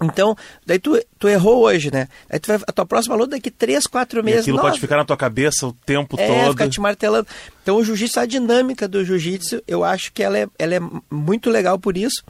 Então, 0.02 0.36
daí 0.66 0.80
tu, 0.80 1.00
tu 1.20 1.28
errou 1.28 1.64
hoje, 1.64 1.92
né? 1.92 2.08
Aí 2.30 2.40
tu 2.40 2.48
vai, 2.48 2.60
a 2.68 2.72
tua 2.72 2.86
próxima 2.86 3.16
luta 3.16 3.32
daqui 3.32 3.52
três, 3.52 3.86
quatro 3.86 4.20
E 4.22 4.24
meses. 4.24 4.42
aquilo 4.42 4.58
nossa, 4.58 4.70
pode 4.70 4.80
ficar 4.80 4.98
na 4.98 5.06
tua 5.06 5.16
cabeça 5.18 5.68
o 5.68 5.74
tempo 5.74 6.16
é, 6.20 6.28
todo. 6.28 6.52
ficar 6.52 6.70
te 6.70 6.82
martelando. 6.82 7.28
Então 7.62 7.78
o 7.78 7.84
jiu-jitsu, 7.84 8.20
a 8.20 8.26
dinâmica 8.26 8.88
do 8.88 9.06
jiu-jitsu, 9.06 9.62
eu 9.68 9.84
acho 9.84 10.12
que 10.12 10.24
ela 10.24 10.38
é, 10.40 10.48
ela 10.58 10.76
é 10.76 10.80
muito 11.10 11.50
legal 11.50 11.78
por 11.78 11.96
isso. 11.96 12.24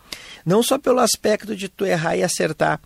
Não 0.46 0.62
só 0.62 0.78
pelo 0.78 1.00
aspecto 1.00 1.56
de 1.56 1.70
tu 1.70 1.86
errar 1.86 2.18
e 2.18 2.24
acertar, 2.24 2.80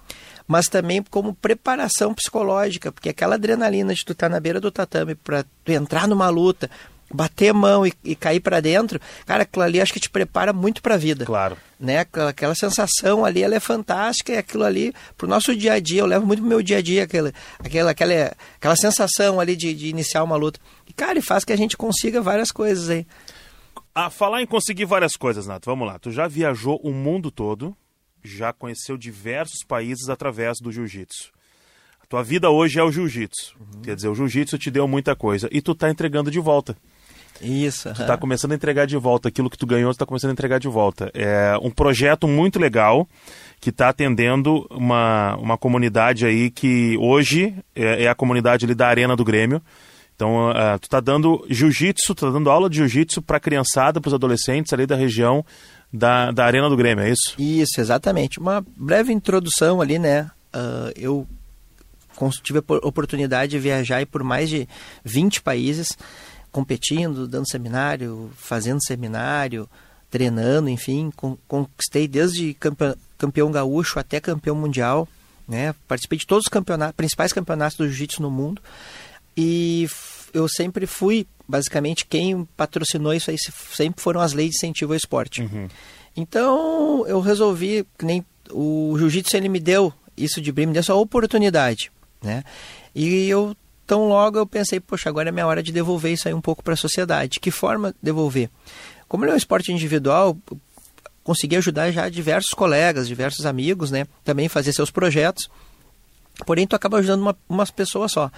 mas 0.47 0.67
também 0.67 1.01
como 1.09 1.33
preparação 1.33 2.13
psicológica, 2.13 2.91
porque 2.91 3.09
aquela 3.09 3.35
adrenalina 3.35 3.93
de 3.93 4.05
tu 4.05 4.11
estar 4.11 4.29
na 4.29 4.39
beira 4.39 4.61
do 4.61 4.69
tatame 4.71 5.15
para 5.15 5.43
tu 5.63 5.71
entrar 5.71 6.07
numa 6.07 6.29
luta, 6.29 6.69
bater 7.13 7.50
a 7.50 7.54
mão 7.54 7.86
e, 7.86 7.94
e 8.04 8.16
cair 8.16 8.40
para 8.40 8.60
dentro, 8.60 9.00
cara, 9.25 9.44
aquilo 9.44 9.63
ali 9.63 9.80
acho 9.80 9.94
que 9.94 10.00
te 10.00 10.10
prepara 10.10 10.52
muito 10.52 10.81
para 10.81 10.96
a 10.96 10.98
vida 10.98 11.25
Claro. 11.25 11.56
né? 11.80 12.00
Aquela, 12.00 12.30
aquela 12.30 12.56
sensação 12.56 13.24
ali, 13.24 13.44
ela 13.44 13.56
é 13.56 13.60
fantástica 13.60 14.34
e 14.34 14.38
aquilo 14.38 14.63
ali, 14.63 14.94
pro 15.18 15.28
nosso 15.28 15.56
dia 15.56 15.74
a 15.74 15.80
dia, 15.80 16.02
eu 16.02 16.06
levo 16.06 16.25
muito 16.25 16.40
pro 16.40 16.50
meu 16.50 16.62
dia 16.62 16.78
a 16.78 16.81
dia 16.81 17.04
aquela, 17.04 17.31
aquela, 17.60 17.92
aquela, 17.92 18.36
aquela 18.57 18.75
sensação 18.75 19.40
ali 19.40 19.56
de, 19.56 19.74
de 19.74 19.88
iniciar 19.88 20.24
uma 20.24 20.36
luta. 20.36 20.60
E, 20.88 20.94
cara, 20.94 21.18
e 21.19 21.22
faz 21.22 21.44
que 21.46 21.54
a 21.54 21.57
gente 21.57 21.78
consiga 21.78 22.22
várias 22.22 22.52
coisas 22.52 22.90
aí. 22.90 23.06
A 23.94 24.10
falar 24.10 24.42
em 24.42 24.46
conseguir 24.46 24.86
várias 24.86 25.13
coisas, 25.16 25.48
Nato. 25.48 25.66
Vamos 25.68 25.88
lá. 25.88 25.98
Tu 25.98 26.12
já 26.12 26.28
viajou 26.28 26.78
o 26.84 26.92
mundo 26.92 27.31
todo, 27.31 27.75
já 28.22 28.52
conheceu 28.52 28.98
diversos 28.98 29.63
países 29.66 30.10
através 30.10 30.57
do 30.60 30.72
jiu-jitsu. 30.72 31.31
A 32.02 32.06
tua 32.06 32.22
vida 32.22 32.50
hoje 32.50 32.78
é 32.78 32.84
o 32.84 32.92
jiu-jitsu. 32.92 33.56
Quer 33.84 33.96
dizer, 33.96 34.10
o 34.10 34.16
jiu-jitsu 34.16 34.57
te 34.57 34.69
deu 34.69 34.88
muita 34.88 35.16
coisa 35.16 35.48
e 35.52 35.62
tu 35.62 35.74
tá 35.74 35.90
entregando 35.90 36.30
de 36.30 36.40
volta. 36.40 36.75
Isso. 37.41 37.93
Tu 37.93 38.05
tá 38.05 38.17
começando 38.17 38.53
a 38.53 38.55
entregar 38.55 38.85
de 38.87 38.97
volta 38.97 39.27
aquilo 39.27 39.49
que 39.49 39.57
tu 39.57 39.65
ganhou, 39.65 39.93
tu 39.93 39.97
tá 39.97 40.05
começando 40.05 40.29
a 40.29 40.33
entregar 40.33 40.59
de 40.59 40.67
volta. 40.67 41.11
É 41.13 41.57
um 41.61 41.69
projeto 41.69 42.27
muito 42.27 42.59
legal 42.59 43.07
que 43.59 43.69
está 43.69 43.89
atendendo 43.89 44.65
uma, 44.69 45.35
uma 45.37 45.57
comunidade 45.57 46.25
aí 46.25 46.49
que 46.49 46.97
hoje 46.99 47.53
é, 47.75 48.03
é 48.03 48.07
a 48.07 48.15
comunidade 48.15 48.65
ali 48.65 48.73
da 48.75 48.87
Arena 48.87 49.15
do 49.15 49.23
Grêmio. 49.23 49.61
Então, 50.15 50.49
ah, 50.51 50.77
tu 50.79 50.87
tá 50.87 51.01
dando 51.01 51.45
jiu-jitsu, 51.49 52.15
tu 52.15 52.25
tá 52.25 52.31
dando 52.31 52.49
aula 52.49 52.69
de 52.69 52.77
jiu-jitsu 52.77 53.21
para 53.21 53.37
criançada, 53.39 53.99
para 53.99 54.07
os 54.07 54.13
adolescentes 54.13 54.71
ali 54.71 54.85
da 54.85 54.95
região 54.95 55.45
da, 55.91 56.31
da 56.31 56.45
Arena 56.45 56.69
do 56.69 56.77
Grêmio, 56.77 57.03
é 57.03 57.09
isso? 57.11 57.33
Isso, 57.37 57.81
exatamente. 57.81 58.39
Uma 58.39 58.65
breve 58.77 59.11
introdução 59.11 59.81
ali, 59.81 59.99
né? 59.99 60.31
Ah, 60.53 60.89
eu 60.95 61.27
tive 62.43 62.59
a 62.59 62.61
po- 62.61 62.79
oportunidade 62.81 63.51
de 63.51 63.59
viajar 63.59 64.05
por 64.05 64.23
mais 64.23 64.49
de 64.49 64.69
20 65.03 65.41
países, 65.41 65.97
competindo, 66.56 67.28
dando 67.28 67.50
seminário, 67.50 68.31
fazendo 68.38 68.81
seminário, 68.81 69.69
treinando, 70.10 70.69
enfim. 70.69 71.12
Con- 71.13 71.38
conquistei 71.50 72.07
desde 72.07 72.54
campeão, 72.54 72.96
campeão 73.18 73.52
gaúcho 73.52 74.00
até 74.00 74.22
campeão 74.22 74.56
mundial, 74.56 75.06
né? 75.46 75.75
Participei 75.86 76.18
de 76.18 76.26
todos 76.26 76.45
os 76.45 76.50
campeonatos, 76.50 76.95
principais 76.95 77.33
campeonatos 77.33 77.78
do 77.78 77.85
jiu-jitsu 77.88 78.21
no 78.21 78.31
mundo. 78.31 78.62
E 79.35 79.85
eu 80.33 80.47
sempre 80.47 80.85
fui, 80.88 81.28
basicamente, 81.45 82.06
quem 82.06 82.45
patrocinou 82.56 83.14
isso 83.14 83.30
aí 83.30 83.38
se- 83.38 83.52
sempre 83.76 84.02
foram 84.02 84.21
as 84.21 84.31
leis 84.31 84.52
de 84.52 84.56
incentivo 84.57 84.94
ao 84.94 84.97
esporte. 84.97 85.42
Então 86.16 87.06
eu 87.06 87.19
resolvi, 87.19 87.85
que 88.00 88.06
nem 88.06 88.26
o 88.50 88.95
jiu-jitsu 88.97 89.35
ele 89.35 89.50
me 89.50 89.59
deu 89.59 89.92
isso 90.16 90.40
de 90.40 90.54
brim, 90.54 90.68
me 90.68 90.71
deu 90.74 90.80
essa 90.80 90.95
oportunidade, 90.95 91.92
né? 92.24 92.44
E 92.95 93.28
eu 93.28 93.54
tão 93.85 94.07
logo 94.07 94.37
eu 94.37 94.45
pensei, 94.45 94.80
poxa, 94.80 95.09
agora 95.09 95.30
é 95.30 95.31
minha 95.31 95.47
hora 95.47 95.61
de 95.61 95.71
devolver 95.71 96.13
isso 96.13 96.27
aí 96.27 96.33
um 96.33 96.42
pouco 96.42 96.63
para 96.63 96.73
a 96.73 96.77
sociedade. 96.77 97.39
Que 97.39 97.51
forma 97.51 97.94
devolver? 98.01 98.49
Como 99.07 99.23
ele 99.23 99.31
é 99.31 99.33
um 99.35 99.37
esporte 99.37 99.71
individual, 99.71 100.37
consegui 101.23 101.56
ajudar 101.56 101.92
já 101.92 102.09
diversos 102.09 102.51
colegas, 102.51 103.07
diversos 103.07 103.45
amigos, 103.45 103.92
né? 103.92 104.06
Também 104.23 104.47
fazer 104.47 104.73
seus 104.73 104.92
projetos. 104.92 105.49
Porém, 106.45 106.68
tu 106.68 106.75
acaba 106.75 106.97
ajudando 106.97 107.21
uma, 107.21 107.37
umas 107.47 107.71
pessoas 107.71 108.11
só. 108.11 108.31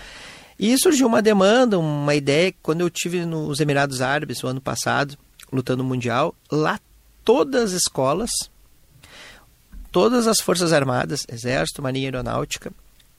E 0.59 0.77
surgiu 0.77 1.07
uma 1.07 1.21
demanda, 1.21 1.77
uma 1.77 2.15
ideia, 2.15 2.53
quando 2.61 2.81
eu 2.81 2.89
tive 2.89 3.25
nos 3.25 3.59
Emirados 3.59 4.01
Árabes 4.01 4.43
o 4.43 4.47
ano 4.47 4.61
passado, 4.61 5.17
lutando 5.51 5.83
no 5.83 5.89
Mundial, 5.89 6.35
lá 6.51 6.79
todas 7.23 7.73
as 7.73 7.81
escolas, 7.81 8.31
todas 9.91 10.27
as 10.27 10.39
Forças 10.39 10.73
Armadas, 10.73 11.25
Exército, 11.29 11.81
Marinha 11.81 12.07
Aeronáutica, 12.07 12.71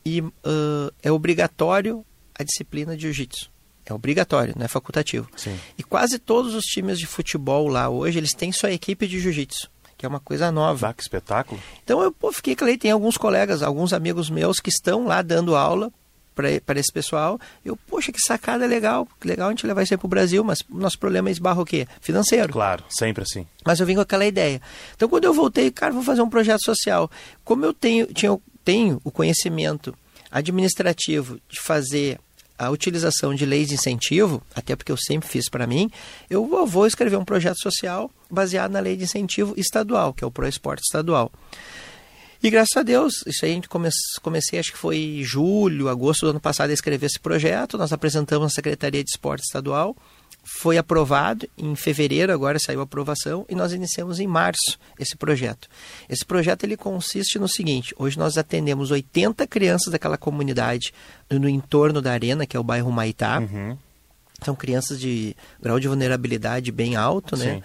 e 0.04 0.20
ãh, 0.44 0.90
é 1.02 1.12
obrigatório 1.12 2.04
a 2.38 2.44
disciplina 2.44 2.96
de 2.96 3.02
Jiu-Jitsu. 3.02 3.50
É 3.84 3.94
obrigatório, 3.94 4.54
não 4.56 4.64
é 4.64 4.68
facultativo. 4.68 5.28
Sim. 5.36 5.58
E 5.76 5.82
quase 5.82 6.18
todos 6.18 6.54
os 6.54 6.64
times 6.64 6.98
de 6.98 7.06
futebol 7.06 7.68
lá 7.68 7.88
hoje, 7.88 8.18
eles 8.18 8.34
têm 8.34 8.52
sua 8.52 8.70
equipe 8.70 9.06
de 9.06 9.18
Jiu-Jitsu, 9.18 9.70
que 9.96 10.04
é 10.04 10.08
uma 10.08 10.20
coisa 10.20 10.52
nova. 10.52 10.88
Vá, 10.88 10.92
que 10.92 11.02
espetáculo. 11.02 11.60
Então 11.82 12.02
eu 12.02 12.12
pô, 12.12 12.30
fiquei 12.30 12.54
claro, 12.54 12.76
tem 12.76 12.90
alguns 12.90 13.16
colegas, 13.16 13.62
alguns 13.62 13.94
amigos 13.94 14.28
meus 14.28 14.60
que 14.60 14.68
estão 14.68 15.06
lá 15.06 15.22
dando 15.22 15.56
aula 15.56 15.90
para 16.34 16.78
esse 16.78 16.92
pessoal. 16.92 17.40
Eu, 17.64 17.76
poxa, 17.76 18.12
que 18.12 18.20
sacada 18.20 18.66
legal, 18.66 19.08
que 19.20 19.26
legal 19.26 19.48
a 19.48 19.50
gente 19.50 19.66
levar 19.66 19.82
isso 19.82 19.94
aí 19.94 19.98
para 19.98 20.06
o 20.06 20.10
Brasil, 20.10 20.44
mas 20.44 20.60
o 20.70 20.78
nosso 20.78 20.98
problema 20.98 21.28
é 21.28 21.32
esbarra 21.32 21.60
o 21.60 21.64
quê? 21.64 21.88
Financeiro. 22.00 22.52
Claro, 22.52 22.84
sempre 22.88 23.24
assim. 23.24 23.46
Mas 23.64 23.80
eu 23.80 23.86
vim 23.86 23.94
com 23.94 24.02
aquela 24.02 24.24
ideia. 24.24 24.60
Então, 24.94 25.08
quando 25.08 25.24
eu 25.24 25.34
voltei, 25.34 25.70
cara, 25.70 25.92
vou 25.92 26.02
fazer 26.02 26.22
um 26.22 26.30
projeto 26.30 26.62
social. 26.62 27.10
Como 27.44 27.64
eu 27.64 27.72
tenho, 27.72 28.06
tinha, 28.06 28.38
tenho 28.64 29.00
o 29.02 29.10
conhecimento 29.10 29.96
administrativo 30.30 31.40
de 31.48 31.60
fazer 31.60 32.20
a 32.58 32.70
utilização 32.70 33.34
de 33.34 33.46
leis 33.46 33.68
de 33.68 33.74
incentivo, 33.74 34.42
até 34.54 34.74
porque 34.74 34.90
eu 34.90 34.96
sempre 34.96 35.28
fiz 35.28 35.48
para 35.48 35.66
mim, 35.66 35.90
eu 36.28 36.44
vou 36.66 36.86
escrever 36.86 37.16
um 37.16 37.24
projeto 37.24 37.60
social 37.62 38.10
baseado 38.30 38.72
na 38.72 38.80
lei 38.80 38.96
de 38.96 39.04
incentivo 39.04 39.54
estadual, 39.56 40.12
que 40.12 40.24
é 40.24 40.26
o 40.26 40.30
ProEsporte 40.30 40.82
estadual. 40.82 41.30
E 42.42 42.50
graças 42.50 42.76
a 42.76 42.82
Deus, 42.82 43.24
isso 43.26 43.44
aí 43.44 43.50
a 43.50 43.54
gente 43.54 43.68
come, 43.68 43.88
comecei, 44.22 44.58
acho 44.58 44.72
que 44.72 44.78
foi 44.78 45.22
julho, 45.24 45.88
agosto 45.88 46.20
do 46.24 46.30
ano 46.30 46.40
passado 46.40 46.70
a 46.70 46.72
escrever 46.72 47.06
esse 47.06 47.18
projeto. 47.18 47.76
Nós 47.76 47.92
apresentamos 47.92 48.44
na 48.44 48.50
Secretaria 48.50 49.02
de 49.02 49.10
Esporte 49.10 49.42
Estadual. 49.42 49.96
Foi 50.50 50.78
aprovado 50.78 51.46
em 51.58 51.76
fevereiro, 51.76 52.32
agora 52.32 52.58
saiu 52.58 52.80
a 52.80 52.84
aprovação, 52.84 53.44
e 53.50 53.54
nós 53.54 53.72
iniciamos 53.74 54.18
em 54.18 54.26
março 54.26 54.78
esse 54.98 55.14
projeto. 55.14 55.68
Esse 56.08 56.24
projeto 56.24 56.64
ele 56.64 56.76
consiste 56.76 57.38
no 57.38 57.46
seguinte: 57.46 57.94
hoje 57.98 58.18
nós 58.18 58.38
atendemos 58.38 58.90
80 58.90 59.46
crianças 59.46 59.92
daquela 59.92 60.16
comunidade 60.16 60.94
no 61.30 61.48
entorno 61.48 62.00
da 62.00 62.12
arena, 62.12 62.46
que 62.46 62.56
é 62.56 62.60
o 62.60 62.64
bairro 62.64 62.90
Maitá. 62.90 63.40
Uhum. 63.40 63.76
São 64.42 64.54
crianças 64.54 64.98
de 64.98 65.36
grau 65.60 65.78
de 65.78 65.86
vulnerabilidade 65.86 66.72
bem 66.72 66.96
alto, 66.96 67.36
né? 67.36 67.62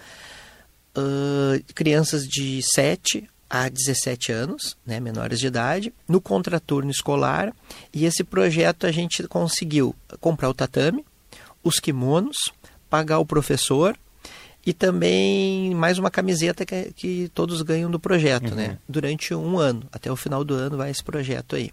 Uh, 0.96 1.64
crianças 1.74 2.24
de 2.24 2.60
7 2.74 3.28
a 3.48 3.68
17 3.68 4.32
anos, 4.32 4.76
né, 4.84 4.98
menores 5.00 5.38
de 5.38 5.46
idade, 5.46 5.94
no 6.08 6.20
contraturno 6.20 6.90
escolar. 6.90 7.54
E 7.92 8.04
esse 8.04 8.24
projeto 8.24 8.86
a 8.86 8.92
gente 8.92 9.26
conseguiu 9.28 9.94
comprar 10.20 10.50
o 10.50 10.54
tatame, 10.54 11.04
os 11.62 11.80
kimonos, 11.80 12.36
pagar 12.88 13.18
o 13.18 13.26
professor 13.26 13.96
e 14.66 14.72
também 14.72 15.74
mais 15.74 15.98
uma 15.98 16.10
camiseta 16.10 16.64
que, 16.64 16.92
que 16.94 17.30
todos 17.34 17.60
ganham 17.62 17.90
do 17.90 18.00
projeto, 18.00 18.50
uhum. 18.50 18.56
né? 18.56 18.78
Durante 18.88 19.34
um 19.34 19.58
ano, 19.58 19.82
até 19.92 20.10
o 20.10 20.16
final 20.16 20.42
do 20.42 20.54
ano 20.54 20.76
vai 20.76 20.90
esse 20.90 21.04
projeto 21.04 21.56
aí. 21.56 21.70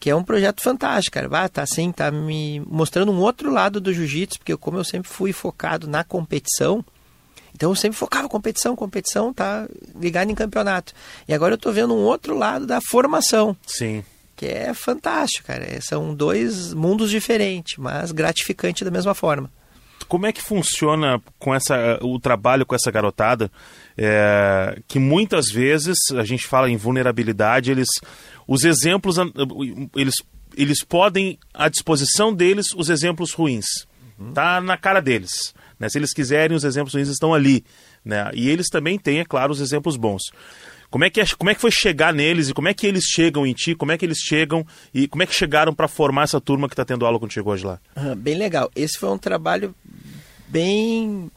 Que 0.00 0.10
é 0.10 0.14
um 0.14 0.24
projeto 0.24 0.62
fantástico, 0.62 1.14
cara. 1.14 1.28
Ah, 1.32 1.48
tá 1.48 1.62
assim, 1.62 1.90
tá 1.92 2.10
me 2.10 2.60
mostrando 2.66 3.12
um 3.12 3.18
outro 3.18 3.52
lado 3.52 3.80
do 3.80 3.92
jiu-jitsu, 3.92 4.38
porque 4.38 4.56
como 4.56 4.78
eu 4.78 4.84
sempre 4.84 5.08
fui 5.08 5.32
focado 5.32 5.88
na 5.88 6.04
competição, 6.04 6.84
então 7.54 7.70
eu 7.70 7.76
sempre 7.76 7.98
focava 7.98 8.28
competição, 8.28 8.76
competição, 8.76 9.32
tá 9.32 9.68
ligado 9.94 10.30
em 10.30 10.34
campeonato. 10.34 10.92
E 11.26 11.34
agora 11.34 11.54
eu 11.54 11.56
estou 11.56 11.72
vendo 11.72 11.94
um 11.94 12.02
outro 12.04 12.36
lado 12.36 12.66
da 12.66 12.80
formação. 12.80 13.56
Sim. 13.66 14.04
Que 14.36 14.46
é 14.46 14.74
fantástico, 14.74 15.46
cara. 15.46 15.64
É, 15.64 15.80
são 15.80 16.14
dois 16.14 16.72
mundos 16.72 17.10
diferentes, 17.10 17.76
mas 17.76 18.12
gratificante 18.12 18.84
da 18.84 18.90
mesma 18.90 19.14
forma. 19.14 19.50
Como 20.06 20.26
é 20.26 20.32
que 20.32 20.42
funciona 20.42 21.20
com 21.38 21.54
essa, 21.54 21.98
o 22.02 22.18
trabalho 22.18 22.64
com 22.64 22.74
essa 22.74 22.90
garotada? 22.90 23.50
É, 23.96 24.78
que 24.86 24.98
muitas 24.98 25.50
vezes 25.50 25.96
a 26.16 26.24
gente 26.24 26.46
fala 26.46 26.70
em 26.70 26.76
vulnerabilidade, 26.76 27.70
eles, 27.70 27.88
os 28.46 28.64
exemplos, 28.64 29.16
eles, 29.96 30.14
eles 30.56 30.84
podem 30.84 31.38
à 31.52 31.68
disposição 31.68 32.32
deles 32.32 32.68
os 32.76 32.88
exemplos 32.88 33.32
ruins. 33.32 33.66
Uhum. 34.18 34.32
Tá 34.32 34.60
na 34.60 34.76
cara 34.76 35.00
deles. 35.00 35.54
Né? 35.78 35.88
Se 35.88 35.98
eles 35.98 36.12
quiserem, 36.12 36.56
os 36.56 36.64
exemplos 36.64 36.94
ruins 36.94 37.08
estão 37.08 37.34
ali. 37.34 37.64
Né? 38.04 38.30
E 38.34 38.48
eles 38.48 38.68
também 38.68 38.98
têm, 38.98 39.20
é 39.20 39.24
claro, 39.24 39.52
os 39.52 39.60
exemplos 39.60 39.96
bons. 39.96 40.22
Como 40.90 41.04
é, 41.04 41.10
que 41.10 41.20
é, 41.20 41.26
como 41.36 41.50
é 41.50 41.54
que 41.54 41.60
foi 41.60 41.70
chegar 41.70 42.14
neles 42.14 42.48
e 42.48 42.54
como 42.54 42.68
é 42.68 42.74
que 42.74 42.86
eles 42.86 43.04
chegam 43.04 43.46
em 43.46 43.52
ti? 43.52 43.74
Como 43.74 43.92
é 43.92 43.98
que 43.98 44.06
eles 44.06 44.18
chegam 44.18 44.66
e 44.92 45.06
como 45.06 45.22
é 45.22 45.26
que 45.26 45.34
chegaram 45.34 45.74
para 45.74 45.86
formar 45.86 46.22
essa 46.22 46.40
turma 46.40 46.66
que 46.66 46.72
está 46.72 46.84
tendo 46.84 47.04
aula 47.04 47.18
contigo 47.18 47.50
hoje 47.50 47.66
lá? 47.66 47.78
Ah, 47.94 48.14
bem 48.14 48.36
legal. 48.36 48.70
Esse 48.74 48.98
foi 48.98 49.10
um 49.10 49.18
trabalho 49.18 49.74
bem 50.48 51.30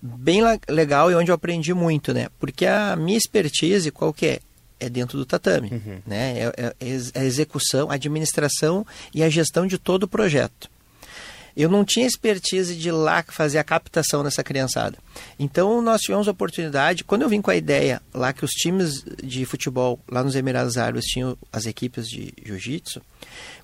bem 0.00 0.40
legal 0.68 1.10
e 1.10 1.14
onde 1.14 1.30
eu 1.30 1.34
aprendi 1.34 1.72
muito, 1.74 2.12
né? 2.12 2.28
Porque 2.38 2.66
a 2.66 2.96
minha 2.96 3.16
expertise, 3.16 3.90
qual 3.90 4.12
que 4.12 4.26
é? 4.26 4.40
É 4.80 4.88
dentro 4.88 5.16
do 5.16 5.24
tatame, 5.24 5.70
uhum. 5.70 5.98
né? 6.04 6.38
É, 6.38 6.52
é, 6.56 6.74
é 6.80 7.20
a 7.20 7.24
execução, 7.24 7.90
a 7.90 7.94
administração 7.94 8.84
e 9.14 9.22
a 9.22 9.30
gestão 9.30 9.66
de 9.66 9.78
todo 9.78 10.02
o 10.02 10.08
projeto 10.08 10.68
eu 11.56 11.68
não 11.68 11.84
tinha 11.84 12.06
expertise 12.06 12.74
de 12.74 12.90
lá 12.90 13.24
fazer 13.28 13.58
a 13.58 13.64
captação 13.64 14.24
dessa 14.24 14.42
criançada. 14.42 14.98
Então 15.38 15.80
nós 15.80 16.00
tivemos 16.00 16.26
a 16.26 16.32
oportunidade, 16.32 17.04
quando 17.04 17.22
eu 17.22 17.28
vim 17.28 17.40
com 17.40 17.50
a 17.50 17.56
ideia 17.56 18.02
lá 18.12 18.32
que 18.32 18.44
os 18.44 18.50
times 18.50 19.04
de 19.22 19.44
futebol 19.44 20.00
lá 20.10 20.24
nos 20.24 20.34
Emirados 20.34 20.76
Árabes 20.76 21.04
tinham 21.04 21.36
as 21.52 21.66
equipes 21.66 22.08
de 22.08 22.32
jiu-jitsu, 22.44 23.00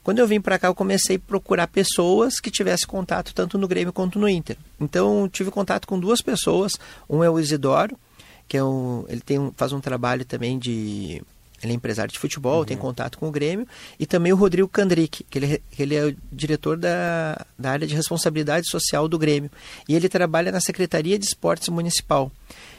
quando 0.02 0.20
eu 0.20 0.26
vim 0.26 0.40
para 0.40 0.58
cá 0.58 0.68
eu 0.68 0.74
comecei 0.74 1.16
a 1.16 1.20
procurar 1.20 1.66
pessoas 1.66 2.40
que 2.40 2.50
tivessem 2.50 2.86
contato 2.86 3.34
tanto 3.34 3.58
no 3.58 3.68
Grêmio 3.68 3.92
quanto 3.92 4.18
no 4.18 4.28
Inter. 4.28 4.56
Então 4.80 5.28
tive 5.28 5.50
contato 5.50 5.86
com 5.86 5.98
duas 5.98 6.20
pessoas, 6.20 6.72
um 7.08 7.24
é 7.24 7.30
o 7.30 7.38
Isidoro, 7.38 7.98
que 8.46 8.56
é 8.56 8.64
um, 8.64 9.04
ele 9.08 9.20
tem 9.20 9.38
um, 9.38 9.52
faz 9.56 9.72
um 9.72 9.80
trabalho 9.80 10.24
também 10.24 10.58
de 10.58 11.22
ele 11.62 11.72
é 11.72 11.76
empresário 11.76 12.12
de 12.12 12.18
futebol, 12.18 12.60
uhum. 12.60 12.64
tem 12.64 12.76
contato 12.76 13.18
com 13.18 13.28
o 13.28 13.30
Grêmio. 13.30 13.66
E 13.98 14.06
também 14.06 14.32
o 14.32 14.36
Rodrigo 14.36 14.68
Kandrick, 14.68 15.24
que 15.24 15.38
ele, 15.38 15.62
que 15.70 15.82
ele 15.82 15.94
é 15.94 16.06
o 16.06 16.16
diretor 16.32 16.76
da, 16.76 17.44
da 17.58 17.70
área 17.72 17.86
de 17.86 17.94
responsabilidade 17.94 18.68
social 18.68 19.06
do 19.06 19.18
Grêmio. 19.18 19.50
E 19.88 19.94
ele 19.94 20.08
trabalha 20.08 20.50
na 20.50 20.60
Secretaria 20.60 21.18
de 21.18 21.26
Esportes 21.26 21.68
Municipal. 21.68 22.32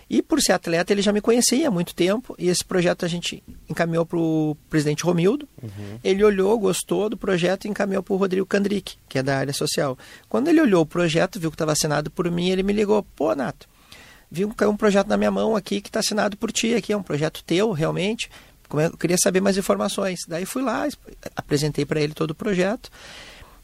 E 0.10 0.22
por 0.22 0.42
ser 0.42 0.52
atleta, 0.52 0.92
ele 0.92 1.02
já 1.02 1.14
me 1.14 1.22
conhecia 1.22 1.70
há 1.70 1.72
muito 1.72 1.96
tempo. 1.96 2.36
E 2.38 2.50
esse 2.50 2.66
projeto 2.66 3.06
a 3.06 3.08
gente 3.08 3.42
encaminhou 3.70 4.06
para 4.06 4.18
o 4.18 4.58
presidente 4.70 5.06
Romildo. 5.06 5.48
Uhum. 5.62 6.00
Ele 6.04 6.24
olhou, 6.24 6.60
gostou 6.60 7.08
do 7.08 7.16
projeto 7.16 7.66
e 7.66 7.70
encaminhou 7.70 8.04
para 8.04 8.14
o 8.14 8.18
Rodrigo 8.18 8.46
Kandrick, 8.46 8.96
que 9.08 9.20
é 9.20 9.24
da 9.24 9.38
área 9.38 9.54
social. 9.54 9.98
Quando 10.28 10.50
ele 10.50 10.60
olhou 10.60 10.82
o 10.82 10.86
projeto, 10.86 11.40
viu 11.40 11.50
que 11.50 11.56
estava 11.56 11.72
assinado 11.72 12.12
por 12.12 12.30
mim, 12.30 12.50
ele 12.50 12.62
me 12.62 12.74
ligou: 12.74 13.02
pô, 13.16 13.34
Nato, 13.34 13.70
viu 14.30 14.50
que 14.50 14.56
caiu 14.56 14.72
um 14.72 14.76
projeto 14.76 15.08
na 15.08 15.16
minha 15.16 15.32
mão 15.32 15.56
aqui 15.56 15.80
que 15.80 15.88
está 15.88 16.02
assinado 16.02 16.36
por 16.36 16.52
ti 16.52 16.76
aqui, 16.76 16.92
é 16.92 16.98
um 16.98 17.04
projeto 17.04 17.42
teu, 17.46 17.72
realmente 17.72 18.30
eu 18.80 18.98
queria 18.98 19.18
saber 19.18 19.42
mais 19.42 19.58
informações. 19.58 20.20
Daí 20.28 20.46
fui 20.46 20.62
lá, 20.62 20.88
apresentei 21.36 21.86
para 21.86 22.00
ele 22.00 22.14
todo 22.14 22.32
o 22.32 22.36
projeto. 22.36 22.90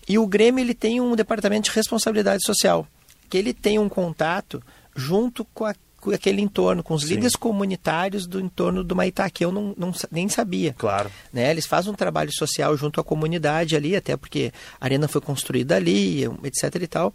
E 0.08 0.18
o 0.18 0.26
Grêmio 0.26 0.64
ele 0.64 0.74
tem 0.74 1.02
um 1.02 1.16
departamento 1.16 1.70
de 1.70 1.76
responsabilidade 1.76 2.44
social, 2.46 2.88
que 3.30 3.38
ele 3.38 3.54
tem 3.54 3.78
um 3.78 3.90
contato 3.90 4.64
junto 4.96 5.44
com, 5.54 5.66
a, 5.66 5.76
com 6.00 6.12
aquele 6.12 6.42
entorno, 6.42 6.82
com 6.82 6.94
os 6.94 7.04
Sim. 7.04 7.10
líderes 7.10 7.36
comunitários 7.36 8.26
do 8.26 8.40
entorno 8.40 8.84
do 8.84 8.96
Maitá, 8.96 9.30
que 9.30 9.44
eu 9.44 9.52
não, 9.52 9.76
não, 9.78 9.92
nem 10.10 10.30
sabia. 10.30 10.74
Claro. 10.78 11.12
Né? 11.32 11.52
Eles 11.52 11.66
fazem 11.66 11.92
um 11.92 11.96
trabalho 11.96 12.32
social 12.32 12.76
junto 12.78 13.02
à 13.02 13.04
comunidade 13.04 13.76
ali, 13.76 13.96
até 13.96 14.16
porque 14.16 14.54
a 14.80 14.86
arena 14.86 15.10
foi 15.10 15.20
construída 15.20 15.76
ali, 15.76 16.24
etc 16.44 16.76
e 16.82 16.88
tal. 16.88 17.14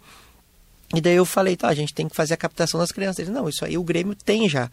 E 0.93 1.01
daí 1.01 1.15
eu 1.15 1.25
falei, 1.25 1.55
tá, 1.55 1.67
a 1.67 1.73
gente 1.73 1.93
tem 1.93 2.07
que 2.07 2.15
fazer 2.15 2.35
a 2.35 2.37
captação 2.37 2.79
das 2.79 2.91
crianças. 2.91 3.19
Ele, 3.19 3.31
não, 3.31 3.49
isso 3.49 3.65
aí 3.65 3.77
o 3.77 3.83
Grêmio 3.83 4.15
tem 4.15 4.47
já 4.47 4.69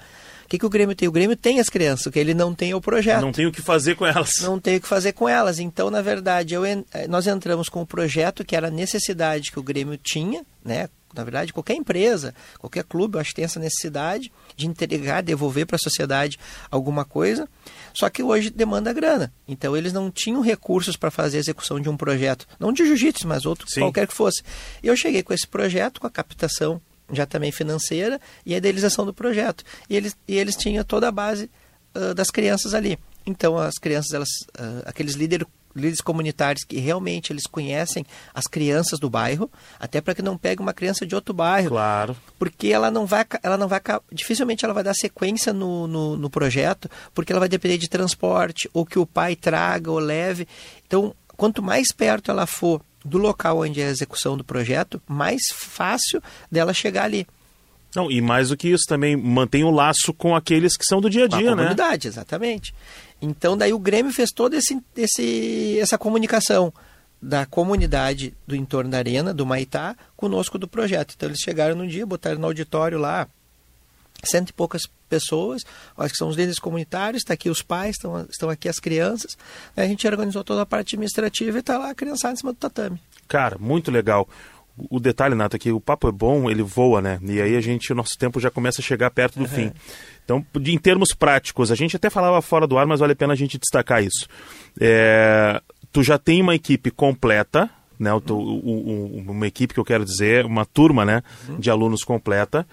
que, 0.51 0.59
que 0.59 0.67
o 0.67 0.69
Grêmio 0.69 0.97
tem? 0.97 1.09
O 1.09 1.13
Grêmio 1.13 1.37
tem 1.37 1.61
as 1.61 1.69
crianças, 1.69 2.07
o 2.07 2.11
que 2.11 2.19
ele 2.19 2.35
não 2.35 2.53
tem 2.53 2.73
é 2.73 2.75
o 2.75 2.81
projeto. 2.81 3.21
Não 3.21 3.31
tem 3.31 3.47
o 3.47 3.53
que 3.53 3.63
fazer 3.63 3.95
com 3.95 4.05
elas. 4.05 4.39
Não 4.41 4.59
tem 4.59 4.77
o 4.77 4.81
que 4.81 4.89
fazer 4.89 5.13
com 5.13 5.29
elas. 5.29 5.61
Então, 5.61 5.91
na 5.91 6.03
verdade, 6.03 6.55
eu, 6.55 6.65
eh, 6.65 6.83
nós 7.09 7.29
entramos 7.29 7.69
com 7.69 7.81
o 7.83 7.87
projeto 7.87 8.45
que 8.45 8.57
era 8.57 8.67
a 8.67 8.71
necessidade 8.71 9.53
que 9.53 9.61
o 9.61 9.63
Grêmio 9.63 9.97
tinha, 9.97 10.45
né? 10.65 10.89
Na 11.13 11.25
verdade, 11.25 11.53
qualquer 11.53 11.75
empresa, 11.75 12.33
qualquer 12.59 12.85
clube, 12.85 13.17
eu 13.17 13.21
acho 13.21 13.31
que 13.31 13.37
tem 13.37 13.45
essa 13.45 13.59
necessidade 13.59 14.31
de 14.57 14.69
entregar, 14.69 15.23
devolver 15.23 15.67
para 15.67 15.75
a 15.75 15.79
sociedade 15.79 16.39
alguma 16.71 17.05
coisa. 17.05 17.49
Só 17.93 18.09
que 18.09 18.23
hoje 18.23 18.49
demanda 18.49 18.93
grana. 18.93 19.33
Então 19.49 19.77
eles 19.77 19.93
não 19.93 20.09
tinham 20.09 20.41
recursos 20.41 20.97
para 20.97 21.11
fazer 21.11 21.39
a 21.39 21.41
execução 21.41 21.81
de 21.81 21.89
um 21.89 21.97
projeto, 21.97 22.47
não 22.61 22.73
de 22.73 22.87
jiu-jitsu, 22.87 23.27
mas 23.27 23.45
outro 23.45 23.69
Sim. 23.69 23.81
qualquer 23.81 24.07
que 24.07 24.15
fosse. 24.15 24.43
E 24.83 24.87
eu 24.87 24.97
cheguei 24.97 25.23
com 25.25 25.33
esse 25.33 25.49
projeto, 25.49 26.01
com 26.01 26.07
a 26.07 26.11
captação 26.11 26.81
já 27.13 27.27
também 27.27 27.51
financeira, 27.51 28.21
e 28.47 28.55
a 28.55 28.59
idealização 28.59 29.05
do 29.05 29.13
projeto. 29.13 29.65
E 29.89 29.97
eles, 29.97 30.17
e 30.29 30.37
eles 30.37 30.55
tinham 30.55 30.85
toda 30.85 31.09
a 31.09 31.13
base 31.13 31.51
uh, 31.93 32.15
das 32.15 32.31
crianças 32.31 32.73
ali. 32.73 32.97
Então, 33.27 33.59
as 33.59 33.79
crianças, 33.79 34.13
elas, 34.13 34.29
uh, 34.59 34.83
aqueles 34.85 35.15
líderes 35.15 35.47
líderes 35.75 36.01
comunitários 36.01 36.65
que 36.65 36.79
realmente 36.79 37.33
eles 37.33 37.47
conhecem 37.47 38.05
as 38.35 38.47
crianças 38.47 38.99
do 38.99 39.11
bairro, 39.11 39.51
até 39.79 40.01
para 40.01 40.15
que 40.15 40.23
não 40.23 40.37
pegue 40.37 40.63
uma 40.63 40.73
criança 40.73 41.07
de 41.07 41.15
outro 41.15 41.35
bairro. 41.35 41.71
Claro. 41.71 42.17
Porque 42.39 42.69
ela 42.69 42.91
não 42.91 43.07
vai, 43.07 43.25
ela 43.43 43.57
não 43.57 43.69
vai, 43.69 43.81
dificilmente 44.13 44.65
ela 44.65 44.75
vai 44.75 44.85
dar 44.85 44.95
sequência 44.95 45.53
no, 45.53 45.87
no, 45.87 46.17
no 46.17 46.31
projeto, 46.31 46.91
porque 47.15 47.33
ela 47.33 47.41
vai 47.41 47.49
depender 47.49 47.79
de 47.79 47.89
transporte, 47.89 48.69
ou 48.73 48.85
que 48.85 48.99
o 48.99 49.07
pai 49.07 49.37
traga 49.37 49.91
ou 49.91 49.99
leve. 49.99 50.47
Então, 50.87 51.15
quanto 51.37 51.63
mais 51.63 51.93
perto 51.93 52.31
ela 52.31 52.47
for 52.47 52.83
do 53.05 53.19
local 53.19 53.61
onde 53.61 53.81
é 53.81 53.87
a 53.87 53.91
execução 53.91 54.37
do 54.37 54.45
projeto, 54.45 55.01
mais 55.09 55.41
fácil 55.53 56.23
dela 56.51 56.75
chegar 56.75 57.05
ali. 57.05 57.27
Não, 57.95 58.11
e 58.11 58.21
mais 58.21 58.51
do 58.51 58.57
que 58.57 58.69
isso, 58.69 58.85
também 58.87 59.17
mantém 59.17 59.65
o 59.65 59.71
laço 59.71 60.15
com 60.15 60.37
aqueles 60.37 60.77
que 60.77 60.85
são 60.85 61.01
do 61.01 61.11
dia 61.11 61.25
a 61.25 61.29
dia, 61.29 61.53
a 61.53 61.57
né? 61.57 61.63
comunidade, 61.63 62.09
exatamente. 62.09 62.75
Então 63.21 63.57
daí 63.57 63.73
o 63.73 63.79
Grêmio 63.79 64.13
fez 64.13 64.31
toda 64.31 64.57
esse, 64.57 64.81
esse, 64.97 65.79
essa 65.81 65.99
comunicação 65.99 66.73
da 67.21 67.45
comunidade 67.45 68.35
do 68.47 68.57
entorno 68.57 68.91
da 68.91 68.99
arena, 68.99 69.35
do 69.35 69.45
Maitá, 69.45 69.97
conosco 70.17 70.57
do 70.57 70.69
projeto. 70.69 71.15
Então 71.17 71.29
eles 71.29 71.41
chegaram 71.41 71.75
no 71.75 71.87
dia, 71.87 72.07
botaram 72.07 72.39
no 72.39 72.47
auditório 72.47 72.99
lá 72.99 73.29
cento 74.25 74.51
e 74.51 74.53
poucas 74.53 74.83
pessoas, 75.09 75.63
acho 75.97 76.13
que 76.13 76.19
são 76.19 76.29
os 76.29 76.37
líderes 76.37 76.59
comunitários, 76.59 77.23
está 77.23 77.35
aqui 77.35 77.49
os 77.51 77.63
pais, 77.63 77.97
estão, 77.97 78.27
estão 78.31 78.51
aqui 78.51 78.69
as 78.69 78.79
crianças. 78.79 79.37
A 79.77 79.85
gente 79.85 80.07
organizou 80.07 80.45
toda 80.45 80.63
a 80.63 80.67
parte 80.67 80.95
administrativa 80.95 81.59
e 81.59 81.61
está 81.61 81.79
lá 81.79 81.91
a 81.91 81.95
criançada 81.95 82.35
em 82.35 82.37
cima 82.37 82.53
do 82.53 82.57
tatame. 82.57 83.01
Cara, 83.27 83.57
muito 83.59 83.91
legal. 83.91 84.29
O 84.89 85.01
detalhe, 85.01 85.35
Nato, 85.35 85.57
é 85.57 85.59
que 85.59 85.73
o 85.73 85.81
papo 85.81 86.09
é 86.09 86.13
bom, 86.13 86.51
ele 86.51 86.63
voa, 86.63 87.01
né? 87.03 87.19
E 87.23 87.41
aí 87.41 87.57
a 87.57 87.61
gente, 87.61 87.93
o 87.93 87.97
nosso 87.97 88.17
tempo 88.19 88.41
já 88.41 88.51
começa 88.51 88.81
a 88.81 88.85
chegar 88.85 89.11
perto 89.11 89.39
do 89.39 89.45
uhum. 89.45 89.49
fim. 89.49 89.73
Então, 90.25 90.45
em 90.65 90.79
termos 90.79 91.13
práticos, 91.13 91.73
a 91.73 91.75
gente 91.75 91.97
até 91.97 92.09
falava 92.09 92.41
fora 92.41 92.67
do 92.67 92.79
ar, 92.79 92.87
mas 92.87 93.01
vale 93.01 93.13
a 93.13 93.17
pena 93.17 93.33
a 93.33 93.37
gente 93.37 93.59
destacar 93.59 94.03
isso. 94.03 94.29
É, 94.81 95.61
tu 95.93 96.03
já 96.03 96.19
tem 96.19 96.41
uma 96.41 96.55
equipe 96.55 96.91
completa, 96.91 97.69
né? 97.99 98.13
O, 98.15 98.23
o, 98.33 99.25
uma 99.29 99.47
equipe 99.47 99.75
que 99.75 99.81
eu 99.81 99.85
quero 99.85 100.05
dizer, 100.05 100.47
uma 100.47 100.65
turma, 100.65 101.05
né? 101.05 101.23
Uhum. 101.49 101.59
De 101.59 101.71
alunos 101.71 102.03
completa. 102.03 102.67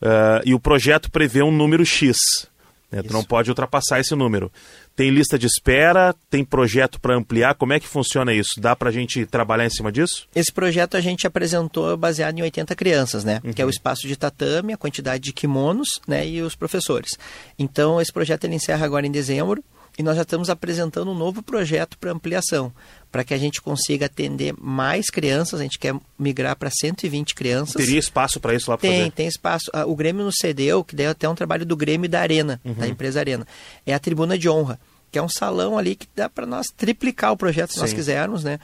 Uh, 0.00 0.40
e 0.44 0.54
o 0.54 0.60
projeto 0.60 1.10
prevê 1.10 1.42
um 1.42 1.52
número 1.52 1.84
X. 1.84 2.48
Né? 2.90 3.02
Tu 3.02 3.12
não 3.12 3.24
pode 3.24 3.50
ultrapassar 3.50 4.00
esse 4.00 4.14
número. 4.14 4.50
Tem 4.96 5.10
lista 5.10 5.38
de 5.38 5.46
espera, 5.46 6.14
tem 6.28 6.44
projeto 6.44 7.00
para 7.00 7.16
ampliar. 7.16 7.54
Como 7.54 7.72
é 7.72 7.80
que 7.80 7.86
funciona 7.86 8.32
isso? 8.32 8.60
Dá 8.60 8.74
para 8.74 8.90
a 8.90 8.92
gente 8.92 9.24
trabalhar 9.24 9.64
em 9.64 9.70
cima 9.70 9.92
disso? 9.92 10.28
Esse 10.34 10.52
projeto 10.52 10.96
a 10.96 11.00
gente 11.00 11.26
apresentou 11.26 11.96
baseado 11.96 12.38
em 12.38 12.42
80 12.42 12.74
crianças, 12.74 13.24
né? 13.24 13.40
Uhum. 13.44 13.52
Que 13.52 13.62
é 13.62 13.66
o 13.66 13.70
espaço 13.70 14.06
de 14.06 14.16
tatame, 14.16 14.72
a 14.72 14.76
quantidade 14.76 15.22
de 15.22 15.32
kimonos, 15.32 15.88
né? 16.06 16.26
E 16.26 16.42
os 16.42 16.54
professores. 16.54 17.18
Então, 17.58 18.00
esse 18.00 18.12
projeto 18.12 18.44
ele 18.44 18.56
encerra 18.56 18.84
agora 18.84 19.06
em 19.06 19.10
dezembro 19.10 19.62
e 20.00 20.02
nós 20.02 20.16
já 20.16 20.22
estamos 20.22 20.48
apresentando 20.48 21.10
um 21.10 21.14
novo 21.14 21.42
projeto 21.42 21.98
para 21.98 22.10
ampliação, 22.10 22.72
para 23.12 23.22
que 23.22 23.34
a 23.34 23.38
gente 23.38 23.60
consiga 23.60 24.06
atender 24.06 24.54
mais 24.58 25.10
crianças. 25.10 25.60
A 25.60 25.62
gente 25.62 25.78
quer 25.78 25.94
migrar 26.18 26.56
para 26.56 26.70
120 26.70 27.34
crianças. 27.34 27.74
Teria 27.74 27.98
espaço 27.98 28.40
para 28.40 28.54
isso 28.54 28.70
lá 28.70 28.78
para 28.78 28.88
fazer? 28.88 29.02
Tem, 29.02 29.10
tem 29.10 29.26
espaço. 29.26 29.70
Ah, 29.74 29.84
o 29.84 29.94
Grêmio 29.94 30.24
nos 30.24 30.36
cedeu, 30.40 30.82
que 30.82 30.96
daí 30.96 31.04
é 31.04 31.10
até 31.10 31.28
um 31.28 31.34
trabalho 31.34 31.66
do 31.66 31.76
Grêmio 31.76 32.08
da 32.08 32.18
Arena, 32.18 32.58
uhum. 32.64 32.72
da 32.72 32.88
empresa 32.88 33.20
Arena. 33.20 33.46
É 33.84 33.92
a 33.92 33.98
tribuna 33.98 34.38
de 34.38 34.48
honra, 34.48 34.80
que 35.12 35.18
é 35.18 35.22
um 35.22 35.28
salão 35.28 35.76
ali 35.76 35.94
que 35.94 36.08
dá 36.16 36.30
para 36.30 36.46
nós 36.46 36.68
triplicar 36.74 37.32
o 37.32 37.36
projeto 37.36 37.68
se 37.68 37.74
Sim. 37.74 37.80
nós 37.82 37.92
quisermos, 37.92 38.42
né? 38.42 38.58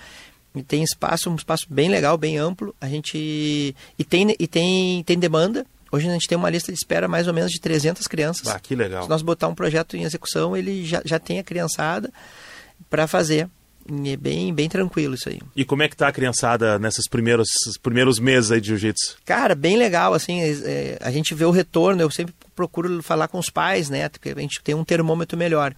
E 0.55 0.63
tem 0.63 0.83
espaço, 0.83 1.29
um 1.29 1.37
espaço 1.37 1.67
bem 1.69 1.91
legal, 1.91 2.17
bem 2.17 2.39
amplo. 2.39 2.75
A 2.81 2.89
gente 2.89 3.77
e 3.99 4.05
tem 4.05 4.35
e 4.39 4.47
tem 4.47 5.03
tem 5.05 5.19
demanda. 5.19 5.67
Hoje 5.91 6.09
a 6.09 6.13
gente 6.13 6.27
tem 6.27 6.37
uma 6.37 6.51
lista 6.51 6.73
de 6.73 6.79
espera 6.79 7.07
mais 7.09 7.27
ou 7.29 7.35
menos 7.35 7.51
de 7.51 7.61
300 7.61 8.07
crianças. 8.07 8.49
Ah, 8.49 8.59
que 8.59 8.75
legal. 8.75 9.05
Se 9.05 9.09
nós 9.09 9.23
botar 9.23 9.49
um 9.49 9.55
projeto 9.55 9.97
em 9.97 10.03
execução, 10.03 10.57
ele 10.57 10.85
já, 10.85 11.01
já 11.05 11.19
tem 11.19 11.39
a 11.39 11.45
criançada 11.45 12.13
para 12.91 13.07
fazer. 13.07 13.49
E 13.89 14.11
é 14.11 14.17
bem, 14.17 14.53
bem 14.53 14.69
tranquilo 14.69 15.15
isso 15.15 15.29
aí. 15.29 15.41
E 15.55 15.65
como 15.65 15.83
é 15.83 15.89
que 15.89 15.97
tá 15.97 16.09
a 16.09 16.13
criançada 16.13 16.79
nesses 16.79 17.09
primeiros, 17.09 17.49
primeiros 17.81 18.19
meses 18.19 18.51
aí 18.51 18.61
de 18.61 18.69
jiu-jitsu? 18.69 19.17
Cara, 19.25 19.55
bem 19.55 19.77
legal, 19.77 20.13
assim, 20.13 20.41
é, 20.43 20.99
a 21.01 21.11
gente 21.13 21.35
vê 21.35 21.45
o 21.45 21.53
retorno, 21.53 22.03
eu 22.03 22.11
sempre 22.11 22.35
procuro 22.55 23.01
falar 23.03 23.29
com 23.29 23.39
os 23.39 23.49
pais, 23.49 23.89
né, 23.89 24.09
porque 24.09 24.31
a 24.31 24.41
gente 24.41 24.61
tem 24.63 24.75
um 24.75 24.85
termômetro 24.85 25.39
melhor. 25.39 25.73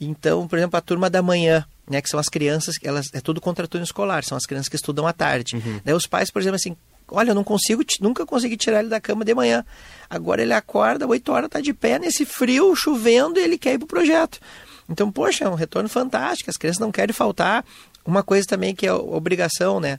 Então, 0.00 0.48
por 0.48 0.58
exemplo, 0.58 0.78
a 0.78 0.80
turma 0.80 1.10
da 1.10 1.20
manhã, 1.20 1.64
né, 1.88 2.00
que 2.00 2.08
são 2.08 2.18
as 2.18 2.28
crianças, 2.28 2.76
elas 2.82 3.06
é 3.12 3.20
tudo 3.20 3.40
contra 3.40 3.68
turno 3.68 3.84
escolar, 3.84 4.24
são 4.24 4.36
as 4.36 4.46
crianças 4.46 4.68
que 4.68 4.76
estudam 4.76 5.06
à 5.06 5.12
tarde. 5.12 5.56
Uhum. 5.56 5.80
Daí 5.84 5.94
os 5.94 6.06
pais, 6.06 6.30
por 6.30 6.40
exemplo, 6.40 6.56
assim, 6.56 6.74
olha, 7.12 7.30
eu 7.30 7.34
não 7.34 7.44
consigo, 7.44 7.82
nunca 8.00 8.26
consegui 8.26 8.56
tirar 8.56 8.80
ele 8.80 8.88
da 8.88 9.00
cama 9.00 9.24
de 9.24 9.34
manhã. 9.34 9.64
Agora 10.08 10.42
ele 10.42 10.52
acorda, 10.52 11.06
8 11.06 11.32
horas, 11.32 11.50
tá 11.50 11.60
de 11.60 11.72
pé 11.72 11.98
nesse 11.98 12.24
frio, 12.24 12.74
chovendo, 12.74 13.38
e 13.38 13.42
ele 13.42 13.58
quer 13.58 13.74
ir 13.74 13.78
pro 13.78 13.86
projeto. 13.86 14.40
Então, 14.88 15.10
poxa, 15.10 15.44
é 15.44 15.48
um 15.48 15.54
retorno 15.54 15.88
fantástico, 15.88 16.50
as 16.50 16.56
crianças 16.56 16.80
não 16.80 16.92
querem 16.92 17.14
faltar. 17.14 17.64
Uma 18.04 18.22
coisa 18.22 18.46
também 18.46 18.74
que 18.74 18.86
é 18.86 18.92
obrigação, 18.92 19.80
né? 19.80 19.98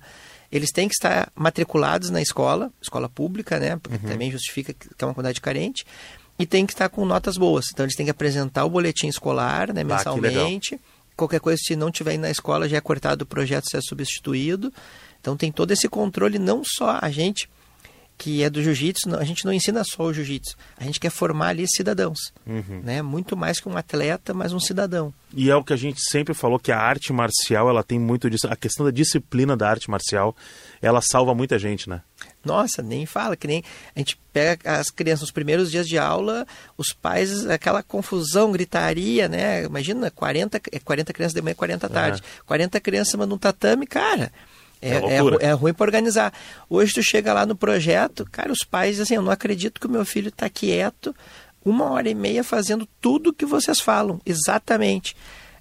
Eles 0.51 0.71
têm 0.71 0.87
que 0.87 0.93
estar 0.93 1.31
matriculados 1.35 2.09
na 2.09 2.21
escola, 2.21 2.71
escola 2.81 3.09
pública, 3.09 3.59
né? 3.59 3.77
Porque 3.81 4.05
uhum. 4.05 4.11
também 4.11 4.29
justifica 4.29 4.73
que 4.73 4.87
é 4.99 5.05
uma 5.05 5.13
comunidade 5.13 5.41
carente. 5.41 5.85
E 6.37 6.45
tem 6.45 6.65
que 6.65 6.73
estar 6.73 6.89
com 6.89 7.05
notas 7.05 7.37
boas. 7.37 7.65
Então, 7.71 7.85
eles 7.85 7.95
têm 7.95 8.05
que 8.05 8.11
apresentar 8.11 8.65
o 8.65 8.69
boletim 8.69 9.07
escolar, 9.07 9.73
né? 9.73 9.83
Mensalmente. 9.83 10.75
Ah, 10.75 10.93
Qualquer 11.15 11.39
coisa, 11.39 11.61
se 11.63 11.75
não 11.75 11.91
tiver 11.91 12.17
na 12.17 12.29
escola, 12.29 12.67
já 12.67 12.77
é 12.77 12.81
cortado 12.81 13.23
o 13.23 13.27
projeto, 13.27 13.69
se 13.69 13.77
é 13.77 13.81
substituído. 13.81 14.73
Então 15.23 15.37
tem 15.37 15.53
todo 15.53 15.71
esse 15.71 15.87
controle, 15.87 16.37
não 16.37 16.63
só 16.65 16.99
a 17.01 17.09
gente 17.09 17.49
que 18.17 18.43
é 18.43 18.49
do 18.49 18.61
jiu-jitsu, 18.61 19.15
a 19.17 19.23
gente 19.23 19.45
não 19.45 19.53
ensina 19.53 19.83
só 19.83 20.03
o 20.03 20.13
jiu-jitsu, 20.13 20.55
a 20.77 20.83
gente 20.83 20.99
quer 20.99 21.09
formar 21.09 21.47
ali 21.47 21.65
cidadãos, 21.67 22.33
uhum. 22.45 22.81
né? 22.83 23.01
Muito 23.01 23.35
mais 23.35 23.59
que 23.59 23.67
um 23.67 23.75
atleta, 23.75 24.33
mas 24.33 24.53
um 24.53 24.59
cidadão. 24.59 25.13
E 25.33 25.49
é 25.49 25.55
o 25.55 25.63
que 25.63 25.73
a 25.73 25.77
gente 25.77 25.99
sempre 26.01 26.33
falou 26.33 26.59
que 26.59 26.71
a 26.71 26.77
arte 26.77 27.11
marcial, 27.11 27.69
ela 27.69 27.83
tem 27.83 27.97
muito 27.97 28.29
disso, 28.29 28.47
a 28.49 28.55
questão 28.55 28.85
da 28.85 28.91
disciplina 28.91 29.57
da 29.57 29.69
arte 29.69 29.89
marcial, 29.89 30.35
ela 30.81 31.01
salva 31.01 31.33
muita 31.33 31.57
gente, 31.57 31.89
né? 31.89 32.01
Nossa, 32.45 32.81
nem 32.81 33.05
fala, 33.05 33.37
que 33.37 33.47
nem 33.47 33.63
a 33.95 33.99
gente 33.99 34.19
pega 34.31 34.77
as 34.79 34.89
crianças 34.89 35.21
nos 35.21 35.31
primeiros 35.31 35.71
dias 35.71 35.87
de 35.87 35.97
aula, 35.97 36.45
os 36.77 36.93
pais, 36.93 37.45
aquela 37.47 37.81
confusão, 37.81 38.51
gritaria, 38.51 39.29
né? 39.29 39.63
Imagina, 39.63 40.11
40, 40.11 40.61
40 40.83 41.11
é 41.11 41.13
crianças 41.13 41.33
de 41.33 41.41
manhã, 41.41 41.55
40 41.55 41.87
à 41.87 41.89
tarde. 41.89 42.21
Uhum. 42.21 42.43
40 42.45 42.79
crianças 42.81 43.27
num 43.27 43.37
tatame, 43.37 43.87
cara, 43.87 44.31
é, 44.83 45.45
é, 45.45 45.49
é, 45.49 45.51
ruim 45.53 45.73
para 45.73 45.85
organizar. 45.85 46.33
Hoje 46.69 46.93
tu 46.93 47.01
chega 47.01 47.33
lá 47.33 47.45
no 47.45 47.55
projeto, 47.55 48.27
cara, 48.31 48.51
os 48.51 48.63
pais 48.63 48.99
assim, 48.99 49.15
eu 49.15 49.21
não 49.21 49.31
acredito 49.31 49.79
que 49.79 49.87
o 49.87 49.89
meu 49.89 50.05
filho 50.05 50.29
está 50.29 50.49
quieto 50.49 51.15
uma 51.63 51.89
hora 51.91 52.09
e 52.09 52.15
meia 52.15 52.43
fazendo 52.43 52.87
tudo 52.99 53.33
que 53.33 53.45
vocês 53.45 53.79
falam, 53.79 54.19
exatamente. 54.25 55.15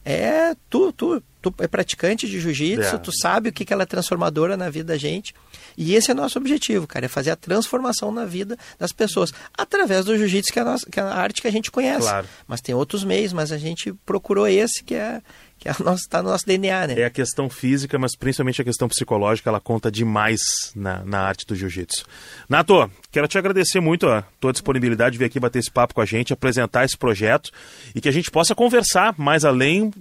É, 0.04 0.56
tu, 0.68 0.92
tu, 0.92 1.22
tu 1.40 1.54
é 1.58 1.68
praticante 1.68 2.26
de 2.26 2.40
jiu-jitsu, 2.40 2.96
é. 2.96 2.98
tu 2.98 3.12
sabe 3.16 3.50
o 3.50 3.52
que, 3.52 3.64
que 3.64 3.72
ela 3.72 3.84
é 3.84 3.86
transformadora 3.86 4.56
na 4.56 4.68
vida 4.68 4.92
da 4.92 4.98
gente. 4.98 5.32
E 5.78 5.94
esse 5.94 6.10
é 6.10 6.14
nosso 6.14 6.38
objetivo, 6.38 6.88
cara, 6.88 7.06
é 7.06 7.08
fazer 7.08 7.30
a 7.30 7.36
transformação 7.36 8.10
na 8.10 8.24
vida 8.24 8.58
das 8.78 8.92
pessoas, 8.92 9.32
através 9.56 10.04
do 10.04 10.16
jiu-jitsu, 10.16 10.52
que, 10.52 10.58
é 10.58 10.64
que 10.90 10.98
é 10.98 11.02
a 11.02 11.14
arte 11.14 11.40
que 11.40 11.48
a 11.48 11.52
gente 11.52 11.70
conhece. 11.70 12.08
Claro. 12.08 12.26
Mas 12.48 12.60
tem 12.60 12.74
outros 12.74 13.04
meios, 13.04 13.32
mas 13.32 13.52
a 13.52 13.58
gente 13.58 13.92
procurou 14.04 14.48
esse 14.48 14.82
que 14.82 14.94
é, 14.96 15.22
que 15.62 15.68
é 15.68 15.72
está 15.94 16.20
no 16.20 16.30
nosso 16.30 16.44
DNA, 16.44 16.88
né? 16.88 16.94
É 16.98 17.04
a 17.04 17.10
questão 17.10 17.48
física, 17.48 17.96
mas 17.96 18.16
principalmente 18.16 18.60
a 18.60 18.64
questão 18.64 18.88
psicológica, 18.88 19.48
ela 19.48 19.60
conta 19.60 19.92
demais 19.92 20.40
na, 20.74 21.04
na 21.04 21.20
arte 21.20 21.46
do 21.46 21.54
jiu-jitsu. 21.54 22.04
Nato, 22.48 22.90
quero 23.12 23.28
te 23.28 23.38
agradecer 23.38 23.78
muito 23.78 24.08
a 24.08 24.24
tua 24.40 24.50
disponibilidade 24.50 25.12
de 25.12 25.18
vir 25.20 25.26
aqui 25.26 25.38
bater 25.38 25.60
esse 25.60 25.70
papo 25.70 25.94
com 25.94 26.00
a 26.00 26.04
gente, 26.04 26.32
apresentar 26.32 26.84
esse 26.84 26.98
projeto 26.98 27.52
e 27.94 28.00
que 28.00 28.08
a 28.08 28.12
gente 28.12 28.28
possa 28.28 28.56
conversar 28.56 29.14
mais 29.16 29.44
além, 29.44 29.92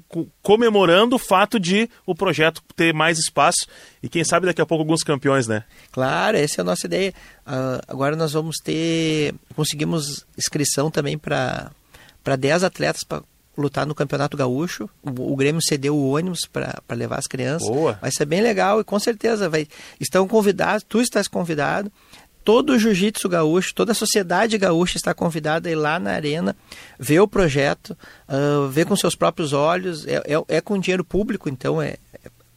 comemorando 0.42 1.16
o 1.16 1.20
fato 1.20 1.60
de 1.60 1.88
o 2.08 2.16
projeto 2.16 2.64
ter 2.76 2.92
mais 2.92 3.20
espaço 3.20 3.68
e 4.02 4.10
quem 4.10 4.24
sabe 4.24 4.48
daqui 4.48 4.62
a 4.62 4.66
pouco 4.66 4.82
alguns 4.82 5.04
campeões, 5.04 5.48
né? 5.48 5.64
Claro, 5.92 6.38
essa 6.38 6.62
é 6.62 6.64
a 6.64 6.66
nossa 6.66 6.88
ideia. 6.88 7.14
Uh, 7.46 7.80
agora 7.88 8.16
nós 8.16 8.34
vamos 8.34 8.56
ter, 8.58 9.36
conseguimos 9.56 10.26
inscrição 10.36 10.90
também 10.90 11.20
para 11.20 11.70
para 12.24 12.36
10 12.36 12.64
atletas 12.64 13.04
para 13.04 13.24
lutar 13.58 13.86
no 13.86 13.96
Campeonato 13.96 14.38
Gaúcho. 14.38 14.90
O, 15.02 15.34
o 15.34 15.36
Grêmio 15.36 15.62
cedeu 15.62 15.96
o 15.96 16.12
ônibus 16.12 16.48
para 16.52 16.82
levar 16.92 17.20
as 17.20 17.28
crianças. 17.28 17.68
Boa. 17.68 17.98
Vai 18.02 18.12
ser 18.12 18.26
bem 18.26 18.42
legal 18.42 18.80
e 18.80 18.84
com 18.84 19.00
certeza 19.00 19.50
vai. 19.50 19.68
Estão 20.00 20.28
convidados, 20.28 20.86
tu 20.88 21.02
estás 21.02 21.28
convidado. 21.28 21.92
Todo 22.44 22.72
o 22.72 22.80
jiu-jitsu 22.80 23.30
gaúcho, 23.30 23.76
toda 23.76 23.92
a 23.92 23.96
sociedade 23.96 24.58
gaúcha 24.58 24.98
está 24.98 25.14
convidada 25.14 25.70
a 25.70 25.72
ir 25.72 25.76
lá 25.76 26.00
na 26.00 26.12
arena, 26.12 26.56
ver 26.98 27.20
o 27.20 27.28
projeto, 27.28 27.96
uh, 28.28 28.68
ver 28.68 28.86
com 28.86 28.96
seus 28.96 29.16
próprios 29.16 29.54
olhos. 29.54 30.08
É, 30.08 30.16
é, 30.16 30.58
é 30.58 30.62
com 30.62 30.80
dinheiro 30.80 31.06
público, 31.06 31.48
então 31.48 31.80
é, 31.80 31.98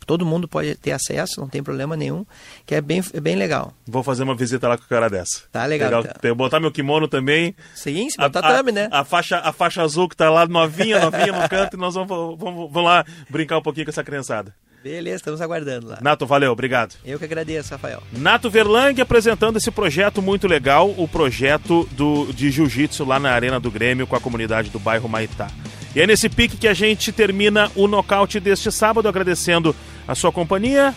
todo 0.04 0.24
mundo 0.26 0.46
pode 0.46 0.74
ter 0.76 0.92
acesso, 0.92 1.40
não 1.40 1.48
tem 1.48 1.62
problema 1.62 1.96
nenhum, 1.96 2.24
que 2.66 2.74
é 2.74 2.80
bem, 2.80 3.02
é 3.12 3.20
bem 3.20 3.36
legal. 3.36 3.72
Vou 3.86 4.02
fazer 4.02 4.22
uma 4.22 4.34
visita 4.34 4.68
lá 4.68 4.76
com 4.76 4.84
o 4.84 4.88
cara 4.88 5.08
dessa. 5.08 5.42
Tá 5.50 5.64
legal. 5.66 6.00
legal. 6.00 6.14
Então. 6.16 6.34
Botar 6.34 6.60
meu 6.60 6.70
kimono 6.70 7.08
também. 7.08 7.54
Sim, 7.74 8.08
sim 8.10 8.16
botar 8.18 8.44
a, 8.44 8.62
né? 8.62 8.88
A 8.90 9.04
faixa, 9.04 9.38
a 9.38 9.52
faixa 9.52 9.82
azul 9.82 10.08
que 10.08 10.16
tá 10.16 10.30
lá 10.30 10.46
novinha, 10.46 11.00
novinha 11.00 11.32
no 11.32 11.48
canto, 11.48 11.76
e 11.76 11.80
nós 11.80 11.94
vamos, 11.94 12.38
vamos, 12.38 12.70
vamos 12.70 12.84
lá 12.84 13.04
brincar 13.30 13.58
um 13.58 13.62
pouquinho 13.62 13.86
com 13.86 13.90
essa 13.90 14.04
criançada. 14.04 14.54
Beleza, 14.84 15.16
estamos 15.16 15.40
aguardando 15.40 15.88
lá. 15.88 15.98
Nato, 16.02 16.26
valeu, 16.26 16.52
obrigado. 16.52 16.94
Eu 17.06 17.18
que 17.18 17.24
agradeço, 17.24 17.70
Rafael. 17.70 18.02
Nato 18.12 18.50
Verlang 18.50 19.00
apresentando 19.00 19.56
esse 19.56 19.70
projeto 19.70 20.20
muito 20.20 20.46
legal, 20.46 20.90
o 20.98 21.08
projeto 21.08 21.88
do, 21.92 22.30
de 22.34 22.50
jiu-jitsu 22.50 23.02
lá 23.02 23.18
na 23.18 23.30
Arena 23.30 23.58
do 23.58 23.70
Grêmio 23.70 24.06
com 24.06 24.14
a 24.14 24.20
comunidade 24.20 24.68
do 24.68 24.78
bairro 24.78 25.08
Maitá. 25.08 25.48
E 25.96 26.02
é 26.02 26.06
nesse 26.06 26.28
pique 26.28 26.58
que 26.58 26.68
a 26.68 26.74
gente 26.74 27.12
termina 27.12 27.72
o 27.74 27.88
nocaute 27.88 28.38
deste 28.38 28.70
sábado, 28.70 29.08
agradecendo 29.08 29.74
a 30.06 30.14
sua 30.14 30.32
companhia. 30.32 30.94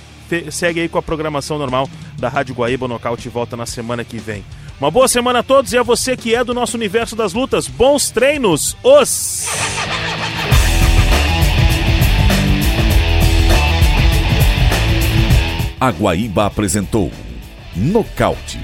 Segue 0.51 0.81
aí 0.81 0.89
com 0.89 0.97
a 0.97 1.01
programação 1.01 1.57
normal 1.57 1.89
da 2.17 2.27
Rádio 2.27 2.55
Guaíba. 2.55 2.87
Nocaute 2.87 3.29
volta 3.29 3.55
na 3.55 3.65
semana 3.65 4.03
que 4.03 4.17
vem. 4.17 4.43
Uma 4.79 4.91
boa 4.91 5.07
semana 5.07 5.39
a 5.39 5.43
todos 5.43 5.73
e 5.73 5.77
a 5.77 5.83
você 5.83 6.15
que 6.15 6.35
é 6.35 6.43
do 6.43 6.53
nosso 6.53 6.77
universo 6.77 7.15
das 7.15 7.33
lutas. 7.33 7.67
Bons 7.67 8.11
treinos! 8.11 8.77
Os! 8.83 9.47
A 15.79 15.91
Guaíba 15.91 16.45
apresentou 16.45 17.11
Nocaute 17.75 18.59